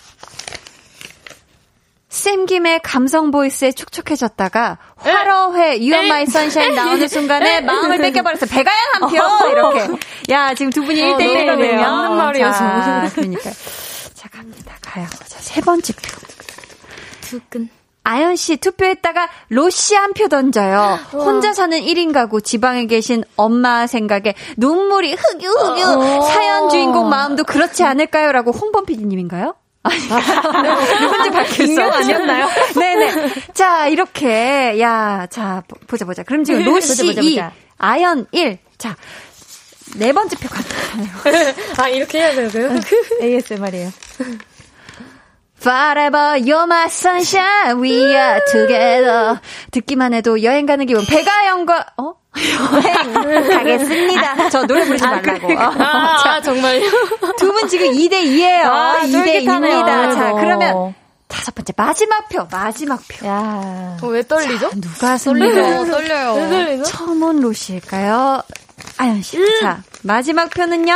[2.09, 8.45] 쌤김의 감성 보이스에 촉촉해졌다가 화러회 You Are My Sunshine 나오는 순간에 마음을 뺏겨버렸어.
[8.47, 9.49] 배가연 한 표!
[9.49, 9.87] 이렇게.
[10.29, 11.79] 야, 지금 두 분이 1대1이거든요.
[11.79, 13.09] 어, 맞는 말이어서.
[13.15, 13.51] 그러니까.
[14.15, 14.75] 자, 갑니다.
[14.81, 15.05] 가요.
[15.27, 16.01] 자, 세 번째 표.
[17.21, 17.69] 두근.
[18.07, 20.97] 아연 씨 투표했다가 로시 한표 던져요.
[21.11, 21.25] 우와.
[21.25, 26.21] 혼자 사는 1인 가구 지방에 계신 엄마 생각에 눈물이 흑유 흑유 어.
[26.21, 28.31] 사연 주인공 마음도 그렇지 않을까요?
[28.31, 29.55] 라고 홍범 PD님인가요?
[31.01, 32.47] 누군지 수 아니었나요?
[32.79, 33.33] 네네.
[33.53, 34.79] 자, 이렇게.
[34.79, 36.23] 야, 자, 보자, 보자.
[36.23, 37.41] 그럼 지금 로시 보자, 보자, 2,
[37.77, 38.57] 아연 1.
[38.77, 38.95] 자,
[39.97, 41.53] 네 번째 표 간단하네요.
[41.77, 42.69] 아, 이렇게 해야 되고요?
[43.21, 43.91] ASMR이에요.
[45.59, 49.39] Forever you're my sunshine, we are together.
[49.71, 51.03] 듣기만 해도 여행 가는 기분.
[51.05, 52.13] 배가영과, 어?
[53.25, 54.49] 여행 가겠습니다.
[54.49, 55.59] 저 노래 부르지 말라고.
[55.59, 56.89] 아, 아, 자, 정말요?
[57.39, 58.65] 두 분 지금 2대2에요.
[58.65, 60.13] 아, 2대2입니다.
[60.13, 60.93] 자, 그러면
[61.27, 63.27] 다섯 번째 마지막 표 마지막 표.
[63.27, 63.97] 야.
[64.01, 64.69] 어, 왜 떨리죠?
[64.69, 65.91] 자, 누가 떨리죠?
[65.91, 66.33] 떨려요.
[66.35, 66.83] 왜 떨리죠?
[66.83, 68.43] 처음은 로시일까요?
[68.99, 69.37] 아연 씨.
[69.37, 69.45] 음.
[69.61, 70.93] 자 마지막 표는요.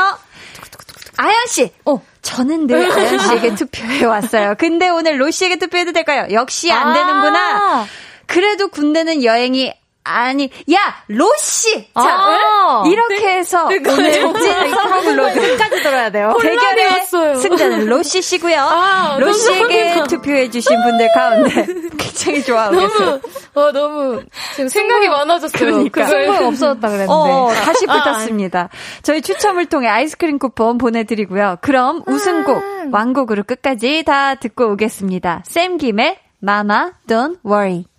[1.17, 1.71] 아연 씨.
[1.85, 2.01] 어.
[2.21, 4.55] 저는 늘 아연 씨에게 투표해 왔어요.
[4.57, 6.27] 근데 오늘 로시에게 투표해도 될까요?
[6.31, 7.85] 역시 안 아~ 되는구나.
[8.27, 11.87] 그래도 군대는 여행이 아니, 야, 로씨!
[11.93, 16.35] 자, 아~ 이렇게 해서 오늘 찐선물로까지 들어야 돼요.
[16.41, 17.05] 대결의
[17.39, 18.59] 승자는 로씨 씨고요.
[18.59, 21.65] 아, 로씨에게 투표해주신 분들 가운데
[21.97, 23.19] 굉장히 좋아하고 계세요.
[23.53, 24.23] 어, 너무
[24.55, 25.59] 지금 생각이 많아졌어요.
[25.59, 26.07] 그러니까.
[26.07, 27.13] 승부가 없어졌다 그랬는데.
[27.13, 28.69] 어, 다시 아, 붙었습니다.
[29.03, 31.57] 저희 추첨을 통해 아이스크림 쿠폰 보내드리고요.
[31.61, 32.61] 그럼 우승곡, 아~
[32.91, 35.43] 완곡으로 끝까지 다 듣고 오겠습니다.
[35.45, 37.90] 샘김의 Mama Don't Worry.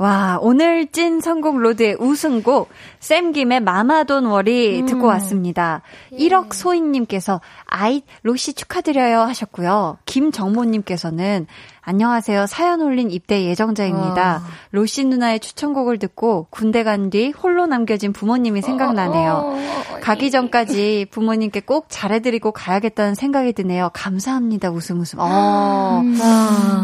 [0.00, 4.86] 와, 오늘 찐 선곡 로드의 우승곡, 샘김의 Mama Don't Worry 음.
[4.86, 5.82] 듣고 왔습니다.
[6.12, 6.16] 예.
[6.16, 9.98] 1억 소희님께서 아이, 로시 축하드려요 하셨고요.
[10.06, 11.46] 김정모님께서는
[11.82, 12.46] 안녕하세요.
[12.46, 14.22] 사연 올린 입대 예정자입니다.
[14.22, 14.42] 와.
[14.70, 19.32] 로시 누나의 추천곡을 듣고 군대 간 뒤 홀로 남겨진 부모님이 생각나네요.
[19.32, 23.90] 어, 어, 어, 가기 전까지 부모님께 꼭 잘해드리고 가야겠다는 생각이 드네요.
[23.94, 24.70] 감사합니다.
[24.70, 25.18] 웃음 웃음.
[25.18, 26.00] 어.
[26.04, 26.18] 음.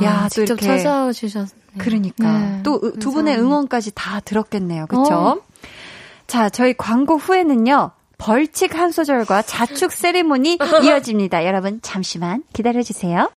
[0.03, 0.78] 야, 또 직접 이렇게.
[0.78, 2.32] 찾아오셨 그러니까.
[2.38, 4.86] 네, 또두 분의 응원까지 다 들었겠네요.
[4.86, 5.03] 그쵸?
[5.14, 5.36] 어.
[6.26, 7.90] 자, 저희 광고 후에는요.
[8.18, 11.44] 벌칙 한 소절과 자축 세리머니 이어집니다.
[11.44, 13.30] 여러분, 잠시만 기다려 주세요.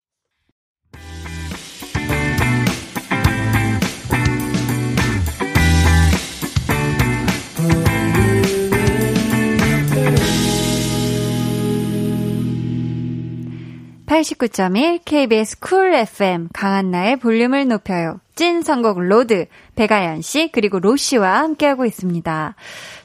[14.35, 18.19] 89.1 KBS 쿨 FM 강한나의 볼륨을 높여요.
[18.35, 22.55] 찐 선곡 로드 백아연 씨 그리고 로시와 함께하고 있습니다.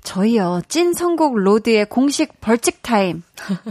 [0.03, 3.23] 저희요 찐 선곡 로드의 공식 벌칙 타임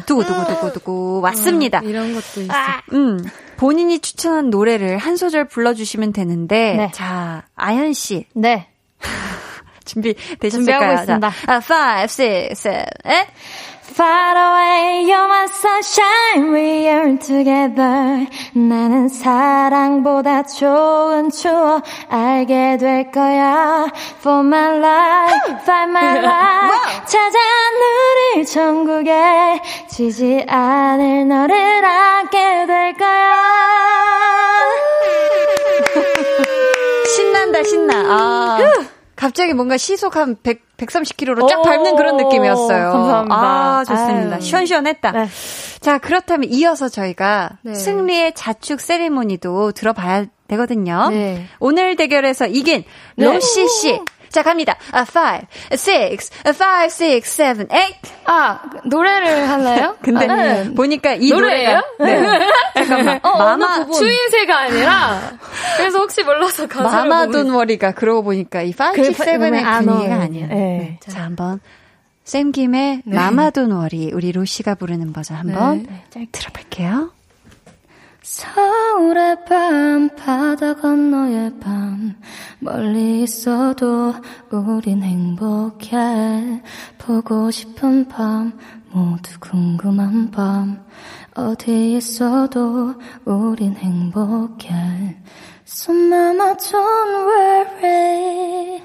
[0.05, 1.79] 두구두구두구두구 왔습니다.
[1.79, 2.53] 음, 이런 것도 있어.
[2.53, 3.19] 아, 음
[3.57, 6.91] 본인이 추천한 노래를 한 소절 불러주시면 되는데 네.
[6.93, 8.25] 자 아연 씨.
[8.33, 8.67] 네.
[9.85, 10.49] 준비 되셨을까요?
[10.49, 11.29] 준비하고 있습니다.
[11.29, 13.27] 자, 아, 5, 6, 7, 8.
[13.93, 18.25] Far away, you're my sunshine, we are together.
[18.53, 23.87] 나는 사랑보다 좋은 추억 알게 될 거야.
[24.19, 27.05] For my life, find my life.
[27.05, 27.37] 찾아
[28.33, 33.35] 누릴 천국에 지지 않을 너를 안게 될 거야.
[37.13, 37.93] 신난다, 신나.
[38.07, 38.57] 아.
[39.21, 42.91] 갑자기 뭔가 시속 한 100, 130km로 쫙 밟는 그런 느낌이었어요.
[42.91, 43.35] 감사합니다.
[43.35, 44.35] 아, 좋습니다.
[44.37, 44.41] 아유.
[44.41, 45.11] 시원시원했다.
[45.11, 45.27] 네.
[45.79, 47.75] 자, 그렇다면 이어서 저희가 네.
[47.75, 51.09] 승리의 자축 세리모니도 들어봐야 되거든요.
[51.11, 51.45] 네.
[51.59, 52.83] 오늘 대결에서 이긴
[53.15, 53.25] 네.
[53.25, 54.01] 로시 씨.
[54.31, 54.77] 자, 갑니다.
[54.91, 57.93] 아, 5, 6, 5, 6, 7, 8.
[58.25, 59.97] 아, 노래를 하나요?
[60.01, 60.73] 근데 아, 네.
[60.73, 61.81] 보니까 이 노래예요?
[61.99, 62.47] 노래가 네.
[62.87, 63.19] 잠깐만.
[63.23, 65.19] 어, 마마 추인세가 아니라
[65.77, 70.47] 그래서 혹시 몰라서 가사를 Mama Don't Worry가 그러고 보니까 이 5, 6, 7의 분위기가 아니에요.
[70.47, 70.47] 네.
[70.47, 70.99] 네.
[71.07, 71.59] 자, 한번
[72.23, 73.15] 샘김의 네.
[73.15, 76.27] Mama Don't Worry 우리 로시가 부르는 버전 한번 네.
[76.31, 77.11] 들어볼게요.
[78.21, 82.15] 서울의 밤, 바다 건너의 밤,
[82.59, 84.13] 멀리 있어도
[84.51, 86.61] 우린 행복해.
[86.99, 88.53] 보고 싶은 밤,
[88.91, 90.85] 모두 궁금한 밤,
[91.33, 92.93] 어디 있어도
[93.25, 95.17] 우린 행복해.
[95.65, 98.81] So mama don't worry.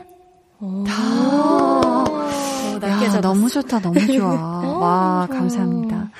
[3.04, 4.32] 야, 너무 좋다, 너무 좋아.
[4.80, 6.10] 와, 감사합니다.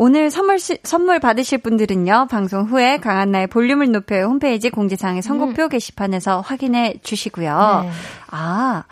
[0.00, 5.68] 오늘 선물, 시, 선물 받으실 분들은요, 방송 후에 강한나의 볼륨을 높여요 홈페이지 공지사항의 선곡표 음.
[5.68, 7.80] 게시판에서 확인해 주시고요.
[7.82, 7.90] 네.
[8.28, 8.84] 아,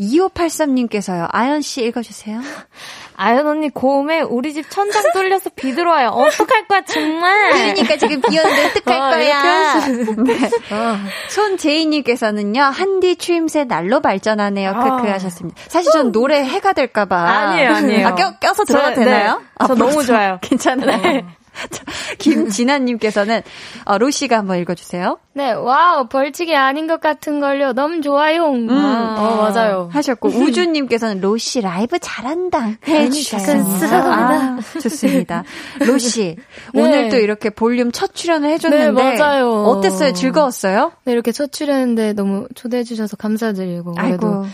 [0.00, 2.40] 2583님께서요, 아연씨 읽어주세요.
[3.20, 6.10] 아연 언니 고음에 우리 집 천장 뚫려서 비 들어와요.
[6.10, 7.50] 어떡할 거야 정말.
[7.74, 9.86] 그러니까 지금 비 오는데 어떡할 어, 거야.
[10.22, 10.50] 네.
[10.72, 10.96] 어.
[11.28, 14.72] 손재희님께서는요 한디 추임새 날로 발전하네요.
[14.72, 15.14] 크크 아.
[15.14, 15.60] 하셨습니다.
[15.66, 17.16] 사실 전 노래 해가 될까봐.
[17.16, 18.06] 아니에요 아니에요.
[18.06, 18.94] 아, 껴, 껴서 들어도 네.
[18.94, 19.38] 되나요?
[19.38, 19.44] 네.
[19.58, 20.38] 아, 저 너무 좋아요.
[20.40, 21.02] 괜찮아요.
[21.02, 21.26] 네.
[22.18, 23.42] 김진아님께서는
[23.84, 25.18] 어, 로시가 한번 읽어주세요.
[25.34, 27.72] 네, wow 벌칙이 아닌 것 같은 걸요.
[27.72, 28.50] 너무 좋아요.
[28.50, 29.88] 음, 아, 어 맞아요.
[29.92, 33.96] 하셨고 우주님께서는 로시 라이브 잘한다 해주셨습니다.
[33.96, 35.44] 아, 좋습니다.
[35.80, 36.36] 로시
[36.74, 36.82] 네.
[36.82, 39.64] 오늘 또 이렇게 볼륨 첫 출연을 해줬는데 네, 맞아요.
[39.64, 40.12] 어땠어요?
[40.12, 40.92] 즐거웠어요?
[41.04, 44.46] 네, 이렇게 첫 출연인데 너무 초대해 주셔서 감사드리고 아이고.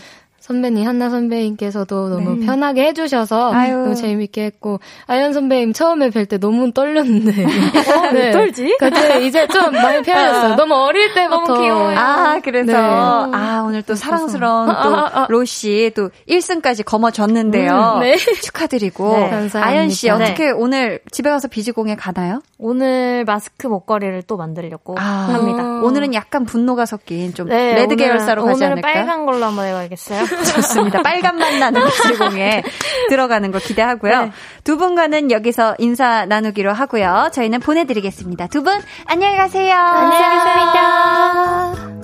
[0.45, 2.45] 선배님 한나 선배님께서도 너무 네.
[2.45, 3.77] 편하게 해주셔서 아유.
[3.77, 8.31] 너무 재밌게 했고 아연 선배님 처음에 뵐 때 너무 떨렸는데 어, 네.
[8.31, 8.75] 떨지?
[8.77, 10.53] 근데 이제 좀 많이 편해졌어요.
[10.53, 10.55] 아.
[10.55, 11.97] 너무 어릴 때부터 너무 귀여워요.
[11.97, 12.77] 아 그래서 네.
[12.77, 15.27] 아 오늘 또 사랑스러운 또 아, 아, 아.
[15.29, 17.93] 로씨 또 1승까지 거머쥐었는데요.
[17.95, 18.15] 음, 네.
[18.43, 19.29] 축하드리고 네.
[19.31, 19.65] 감사합니다.
[19.65, 20.51] 아연 씨 어떻게 네.
[20.51, 22.43] 오늘 집에 가서 비즈공예 하나요?
[22.59, 25.01] 오늘 마스크 목걸이를 또 만들려고 아.
[25.01, 25.63] 합니다.
[25.81, 28.93] 오늘은 약간 분노가 섞인 좀 네, 레드 계열사로 가지 않을까요?
[28.93, 30.34] 오늘 빨간 걸로 한번 해봐야겠어요.
[30.43, 31.01] 좋습니다.
[31.01, 32.63] 빨간 맛 나는 시공에
[33.09, 34.21] 들어가는 거 기대하고요.
[34.25, 34.31] 네.
[34.63, 37.29] 두 분과는 여기서 인사 나누기로 하고요.
[37.33, 38.47] 저희는 보내드리겠습니다.
[38.47, 39.75] 두 분 안녕히 가세요.
[39.75, 40.45] 감사합니다.
[40.55, 41.95] 감사합니다.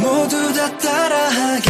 [0.00, 1.69] 모두 다 따라하게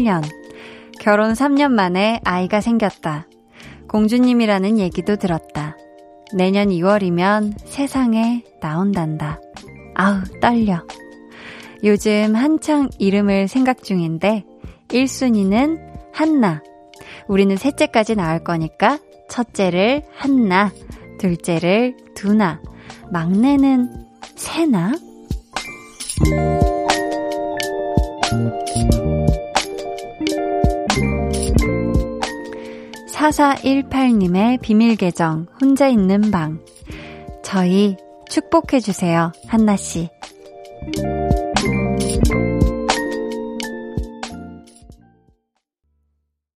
[0.00, 0.22] 8년.
[0.98, 3.26] 결혼 3년 만에 아이가 생겼다.
[3.88, 5.76] 공주님이라는 얘기도 들었다.
[6.34, 9.40] 내년 2월이면 세상에 나온단다.
[9.94, 10.86] 아우, 떨려.
[11.82, 14.44] 요즘 한창 이름을 생각 중인데,
[14.88, 15.80] 1순위는
[16.12, 16.62] 한나.
[17.26, 18.98] 우리는 셋째까지 나올 거니까,
[19.28, 20.70] 첫째를 한나,
[21.18, 22.60] 둘째를 두나,
[23.10, 23.90] 막내는
[24.36, 24.92] 세나?
[33.20, 36.58] 4418님의 비밀 계정, 혼자 있는 방.
[37.42, 37.96] 저희
[38.30, 40.08] 축복해주세요, 한나씨.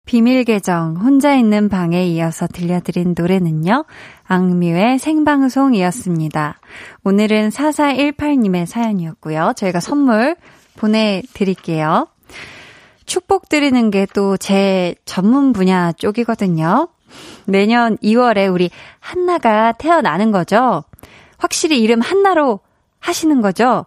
[0.06, 3.84] 비밀 계정, 혼자 있는 방에 이어서 들려드린 노래는요,
[4.24, 6.62] 악뮤의 생방송이었습니다.
[7.04, 9.52] 오늘은 4418님의 사연이었고요.
[9.58, 10.38] 저희가 선물
[10.78, 12.08] 보내드릴게요.
[13.06, 16.88] 축복 드리는 게 또 제 전문 분야 쪽이거든요.
[17.46, 20.84] 내년 2월에 우리 한나가 태어나는 거죠.
[21.38, 22.60] 확실히 이름 한나로
[23.00, 23.86] 하시는 거죠.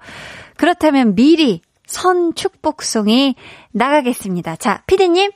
[0.57, 3.35] 그렇다면 미리 선 축복송이
[3.73, 4.57] 나가겠습니다.
[4.57, 5.31] 자, 피디님.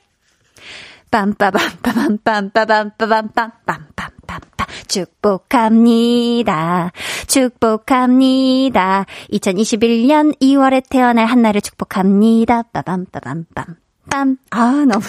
[1.10, 6.92] 빰빠밤 빠밤 빰빠밤 빠밤 빰빰 빰빰 축복합니다.
[7.26, 9.06] 축복합니다.
[9.32, 12.62] 2021년 2월에 태어날 한나를 축복합니다.
[12.72, 13.76] 빠밤빠밤빰.
[14.10, 14.36] 빰.
[14.50, 15.02] 아, 너무.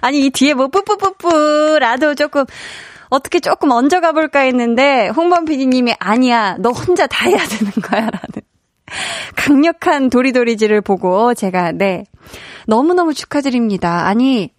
[0.00, 2.44] 아니, 이 뒤에 뭐 뿌뿌뿌뿌라도 조금
[3.08, 8.00] 어떻게 조금 얹어 가 볼까 했는데 홍범 PD님이 아니야, 너 혼자 다 해야 되는 거야
[8.00, 8.42] 라는
[9.36, 12.04] 강력한 도리도리지를 보고 제가 네
[12.66, 14.06] 너무너무 축하드립니다.
[14.06, 14.50] 아니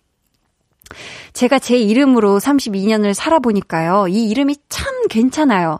[1.33, 4.07] 제가 제 이름으로 32년을 살아보니까요.
[4.07, 5.79] 이 이름이 참 괜찮아요.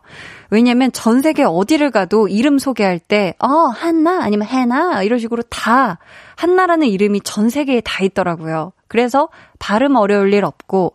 [0.49, 4.23] 왜냐면 전 세계 어디를 가도 이름 소개할 때, 어, 한나?
[4.23, 5.03] 아니면 해나?
[5.03, 5.99] 이런 식으로 다,
[6.35, 8.71] 한나라는 이름이 전 세계에 다 있더라고요.
[8.87, 9.29] 그래서
[9.59, 10.93] 발음 어려울 일 없고,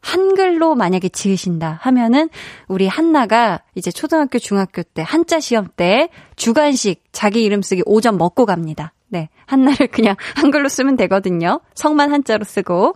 [0.00, 2.28] 한글로 만약에 지으신다 하면은
[2.68, 8.46] 우리 한나가 이제 초등학교, 중학교 때 한자 시험 때 주간식 자기 이름 쓰기 5점 먹고
[8.46, 8.92] 갑니다.
[9.08, 9.28] 네.
[9.46, 11.60] 한나를 그냥 한글로 쓰면 되거든요.
[11.74, 12.94] 성만 한자로 쓰고.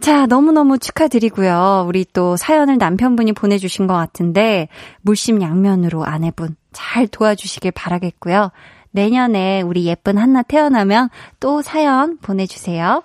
[0.00, 1.86] 자, 너무너무 축하드리고요.
[1.88, 4.68] 우리 또 사연을 남편분이 보내주신 것 같은데,
[5.00, 8.50] 물심 양면으로 아내분 잘 도와주시길 바라겠고요.
[8.90, 11.08] 내년에 우리 예쁜 한나 태어나면
[11.40, 13.02] 또 사연 보내주세요.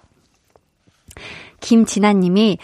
[1.62, 2.58] 김진아님이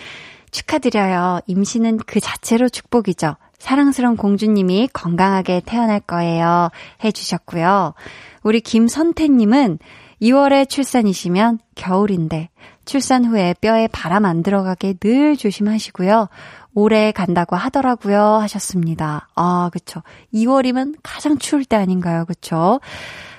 [0.52, 1.40] 축하드려요.
[1.48, 3.36] 임신은 그 자체로 축복이죠.
[3.66, 6.70] 사랑스러운 공주님이 건강하게 태어날 거예요.
[7.04, 7.96] 해주셨고요.
[8.44, 9.80] 우리 김선태님은
[10.22, 12.50] 2월에 출산이시면 겨울인데
[12.86, 16.30] 출산 후에 뼈에 바람 안 들어가게 늘 조심하시고요.
[16.76, 18.22] 오래 간다고 하더라고요.
[18.22, 19.30] 하셨습니다.
[19.34, 20.04] 아, 그쵸.
[20.32, 22.26] 2월이면 가장 추울 때 아닌가요?
[22.26, 22.80] 그쵸.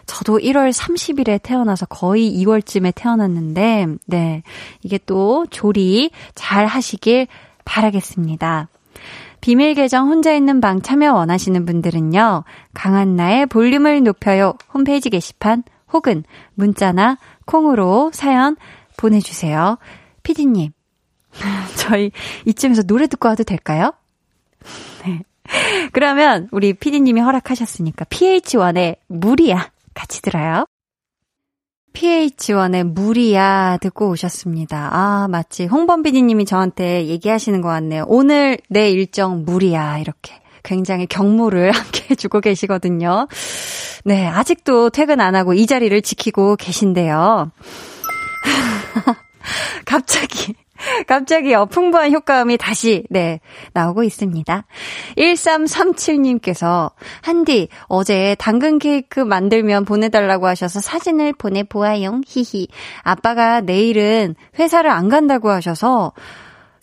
[0.06, 4.42] 저도 1월 30일에 태어나서 거의 2월쯤에 태어났는데, 네.
[4.82, 7.28] 이게 또 조리 잘 하시길
[7.64, 8.68] 바라겠습니다.
[9.40, 15.62] 비밀 계정 혼자 있는 방 참여 원하시는 분들은요, 강한나의 볼륨을 높여요 홈페이지 게시판
[15.92, 16.24] 혹은
[16.54, 18.56] 문자나 콩으로 사연
[18.96, 19.78] 보내주세요.
[20.22, 20.72] 피디님,
[21.76, 22.10] 저희
[22.44, 23.92] 이쯤에서 노래 듣고 와도 될까요?
[25.04, 25.22] 네.
[25.92, 30.66] 그러면 우리 피디님이 허락하셨으니까 PH1의 물이야 같이 들어요.
[31.96, 34.90] PH1의 물이야 듣고 오셨습니다.
[34.92, 38.04] 아, 마치 홍범 PD님이 저한테 얘기하시는 것 같네요.
[38.06, 43.28] 오늘 내 일정 물이야 이렇게 굉장히 경무를 함께 해주고 계시거든요.
[44.04, 47.50] 네, 아직도 퇴근 안 하고 이 자리를 지키고 계신데요.
[49.86, 50.54] 갑자기,
[51.06, 53.40] 갑자기 어, 풍부한 효과음이 다시, 네,
[53.72, 54.64] 나오고 있습니다.
[55.16, 62.68] 1337님께서, 한디, 어제 당근 케이크 만들면 보내달라고 하셔서 사진을 보내보아용, 히히.
[63.02, 66.12] 아빠가 내일은 회사를 안 간다고 하셔서,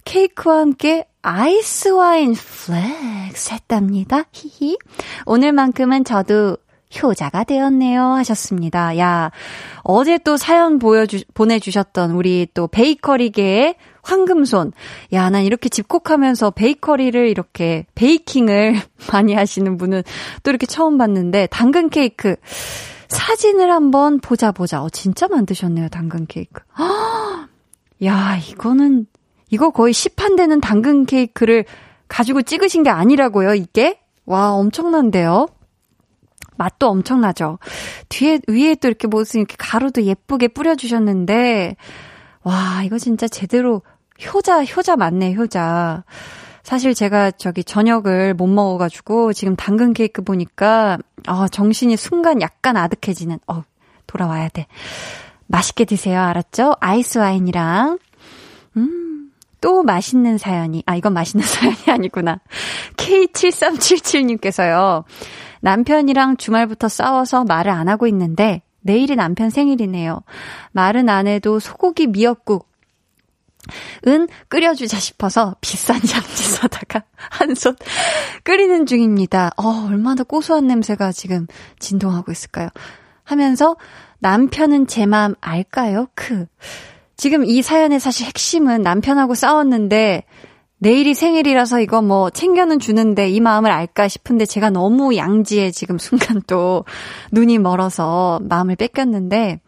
[0.05, 4.25] 케이크와 함께 아이스 와인 flex 했답니다.
[4.33, 4.77] 히히.
[5.25, 6.57] 오늘만큼은 저도
[7.01, 8.03] 효자가 되었네요.
[8.03, 8.97] 하셨습니다.
[8.97, 9.31] 야,
[9.83, 14.71] 어제 또 사연 보여주, 보내주셨던 우리 또 베이커리계의 황금손.
[15.13, 18.75] 야, 난 이렇게 집콕하면서 베이커리를 이렇게 베이킹을
[19.11, 20.03] 많이 하시는 분은
[20.43, 22.35] 또 이렇게 처음 봤는데, 당근 케이크.
[23.07, 24.81] 사진을 한번 보자 보자.
[24.81, 26.61] 어, 진짜 만드셨네요, 당근 케이크.
[28.03, 29.05] 야, 이거는,
[29.49, 31.65] 이거 거의 시판 되는 당근 케이크를
[32.07, 33.99] 가지고 찍으신 게 아니라고요, 이게?
[34.25, 35.47] 와, 엄청난데요?
[36.64, 37.59] 맛도 엄청나죠?
[38.07, 41.76] 뒤에, 위에 또 이렇게 무슨 이렇게 가루도 예쁘게 뿌려주셨는데,
[42.43, 43.82] 와, 이거 진짜 제대로
[44.24, 46.05] 효자, 효자 맞네, 효자.
[46.64, 50.97] 사실 제가 저기 저녁을 못 먹어가지고 지금 당근 케이크 보니까,
[51.28, 53.64] 어, 정신이 순간 약간 아득해지는, 어,
[54.07, 54.68] 돌아와야 돼.
[55.47, 56.76] 맛있게 드세요, 알았죠?
[56.80, 57.99] 아이스 와인이랑.
[58.78, 62.39] 음, 또 맛있는 사연이, 아, 이건 맛있는 사연이 아니구나.
[62.95, 65.03] K7377님께서요.
[65.64, 70.22] 남편이랑 주말부터 싸워서 말을 안 하고 있는데, 내일이 남편 생일이네요.
[70.74, 72.68] 말은 안 해도 소고기 미역국,
[74.05, 77.78] 은 끓여주자 싶어서 비싼 양지 사다가 한손
[78.43, 79.51] 끓이는 중입니다.
[79.55, 81.47] 어, 얼마나 고소한 냄새가 지금
[81.80, 82.68] 진동하고 있을까요?
[83.24, 83.78] 하면서
[84.20, 86.07] 남편은 제 마음 알까요?
[86.14, 86.45] 크.
[87.16, 90.26] 지금 이 사연의 사실 핵심은 남편하고 싸웠는데
[90.84, 96.41] 내일이 생일이라서 이거 뭐 챙겨는 주는데 이 마음을 알까 싶은데 제가 너무 양지에 지금 순간
[96.45, 96.84] 또
[97.31, 99.61] 눈이 멀어서 마음을 뺏겼는데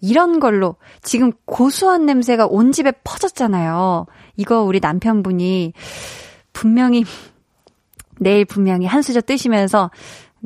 [0.00, 4.06] 이런 걸로 지금 고소한 냄새가 온 집에 퍼졌잖아요.
[4.36, 5.74] 이거 우리 남편분이
[6.54, 7.04] 분명히
[8.18, 9.90] 내일 분명히 한 수저 뜨시면서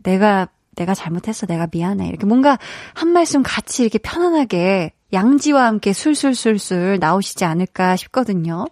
[0.02, 1.46] 내가 내가 잘못했어.
[1.46, 2.08] 내가 미안해.
[2.08, 2.58] 이렇게 뭔가
[2.92, 8.66] 한 말씀 같이 이렇게 편안하게 양지와 함께 술술술술 나오시지 않을까 싶거든요.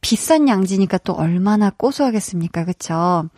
[0.00, 2.64] 비싼 양지니까 또 얼마나 고소하겠습니까?
[2.64, 3.28] 그쵸?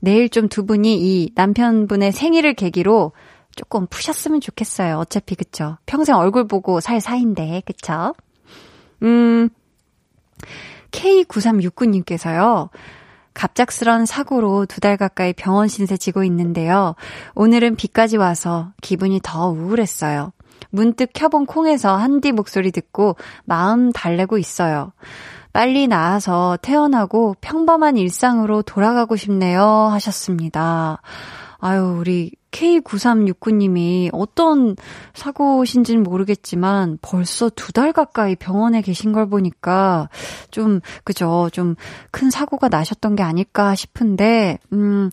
[0.00, 3.12] 내일 좀 두 분이 이 남편분의 생일을 계기로
[3.54, 4.98] 조금 푸셨으면 좋겠어요.
[4.98, 5.78] 어차피 그쵸?
[5.86, 8.14] 평생 얼굴 보고 살 사이인데 그쵸?
[9.02, 9.48] 음
[10.90, 12.68] K9369님께서요.
[13.34, 16.94] 갑작스런 사고로 두 달 가까이 병원 신세 지고 있는데요.
[17.34, 20.32] 오늘은 비까지 와서 기분이 더 우울했어요.
[20.70, 24.92] 문득 켜본 콩에서 한디 목소리 듣고 마음 달래고 있어요.
[25.56, 29.62] 빨리 나아서 태어나고 평범한 일상으로 돌아가고 싶네요.
[29.64, 31.00] 하셨습니다.
[31.60, 34.76] 아유, 우리 K9369님이 어떤
[35.14, 40.10] 사고신지는 모르겠지만 벌써 두 달 가까이 병원에 계신 걸 보니까
[40.50, 41.48] 좀, 그죠.
[41.54, 41.74] 좀
[42.10, 45.10] 큰 사고가 나셨던 게 아닐까 싶은데, 음,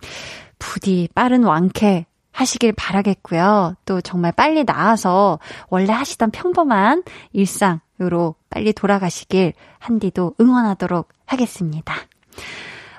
[0.59, 3.75] 부디 빠른 완쾌 하시길 바라겠고요.
[3.85, 5.39] 또 정말 빨리 나아서
[5.69, 11.95] 원래 하시던 평범한 일상으로 빨리 돌아가시길 한디도 응원하도록 하겠습니다.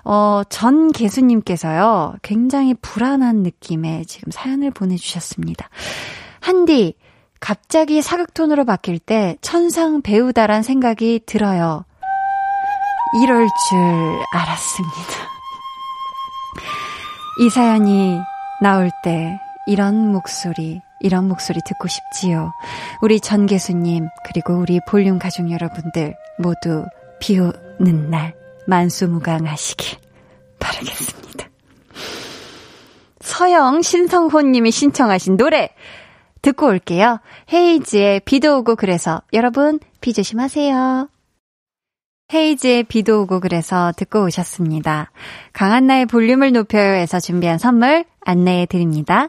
[0.05, 5.71] 어, 전 개수님께서요, 굉장히 불안한 느낌의 지금 사연을 보내주셨습니다.
[6.41, 6.97] 한디,
[7.41, 11.85] 갑자기 사극톤으로 바뀔 때 천상 배우다란 생각이 들어요.
[13.23, 13.79] 이럴 줄
[14.33, 15.29] 알았습니다.
[17.41, 18.19] 이 사연이
[18.61, 22.53] 나올 때 이런 목소리, 이런 목소리 듣고 싶지요.
[23.03, 26.87] 우리 전계수님, 그리고 우리 볼륨 가족 여러분들 모두
[27.21, 28.35] 비 오는 날
[28.67, 29.99] 만수무강하시길
[30.59, 31.47] 바라겠습니다.
[33.21, 35.69] 서영 신성호님이 신청하신 노래
[36.41, 37.21] 듣고 올게요.
[37.53, 41.09] 헤이즈의 비도 오고 그래서 여러분 비 조심하세요.
[42.33, 45.11] 헤이즈의 비도 오고 그래서 듣고 오셨습니다.
[45.53, 49.29] 강한나의 볼륨을 높여요에서 준비한 선물 안내해 드립니다.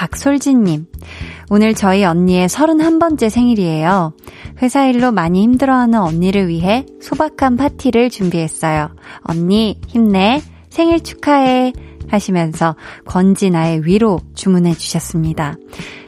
[0.00, 0.86] 박솔진님,
[1.50, 4.14] 오늘 저희 언니의 31번째 생일이에요.
[4.62, 8.96] 회사 일로 많이 힘들어하는 언니를 위해 소박한 파티를 준비했어요.
[9.20, 10.40] 언니, 힘내.
[10.70, 11.74] 생일 축하해.
[12.08, 15.56] 하시면서 권진아의 위로 주문해 주셨습니다.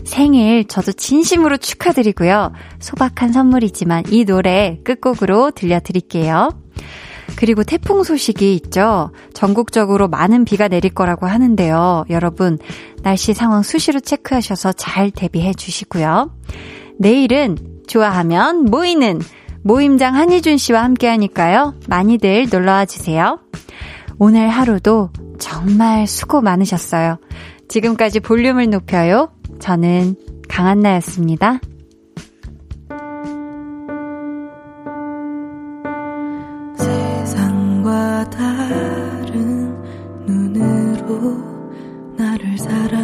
[0.05, 2.52] 생일 저도 진심으로 축하드리고요.
[2.81, 6.48] 소박한 선물이지만 이 노래 끝곡으로 들려드릴게요.
[7.36, 9.10] 그리고 태풍 소식이 있죠.
[9.34, 12.04] 전국적으로 많은 비가 내릴 거라고 하는데요.
[12.10, 12.59] 여러분,
[13.02, 16.30] 날씨 상황 수시로 체크하셔서 잘 대비해 주시고요.
[16.98, 17.56] 내일은
[17.86, 19.20] 좋아하면 모이는
[19.62, 21.74] 모임장 한희준 씨와 함께 하니까요.
[21.88, 23.38] 많이들 놀러와 주세요.
[24.18, 27.18] 오늘 하루도 정말 수고 많으셨어요.
[27.68, 29.32] 지금까지 볼륨을 높여요.
[29.59, 30.16] 저는
[30.48, 31.60] 강한나였습니다.
[37.93, 39.77] 세상과 다른
[40.24, 41.36] 눈으로
[42.16, 43.01] 나를 사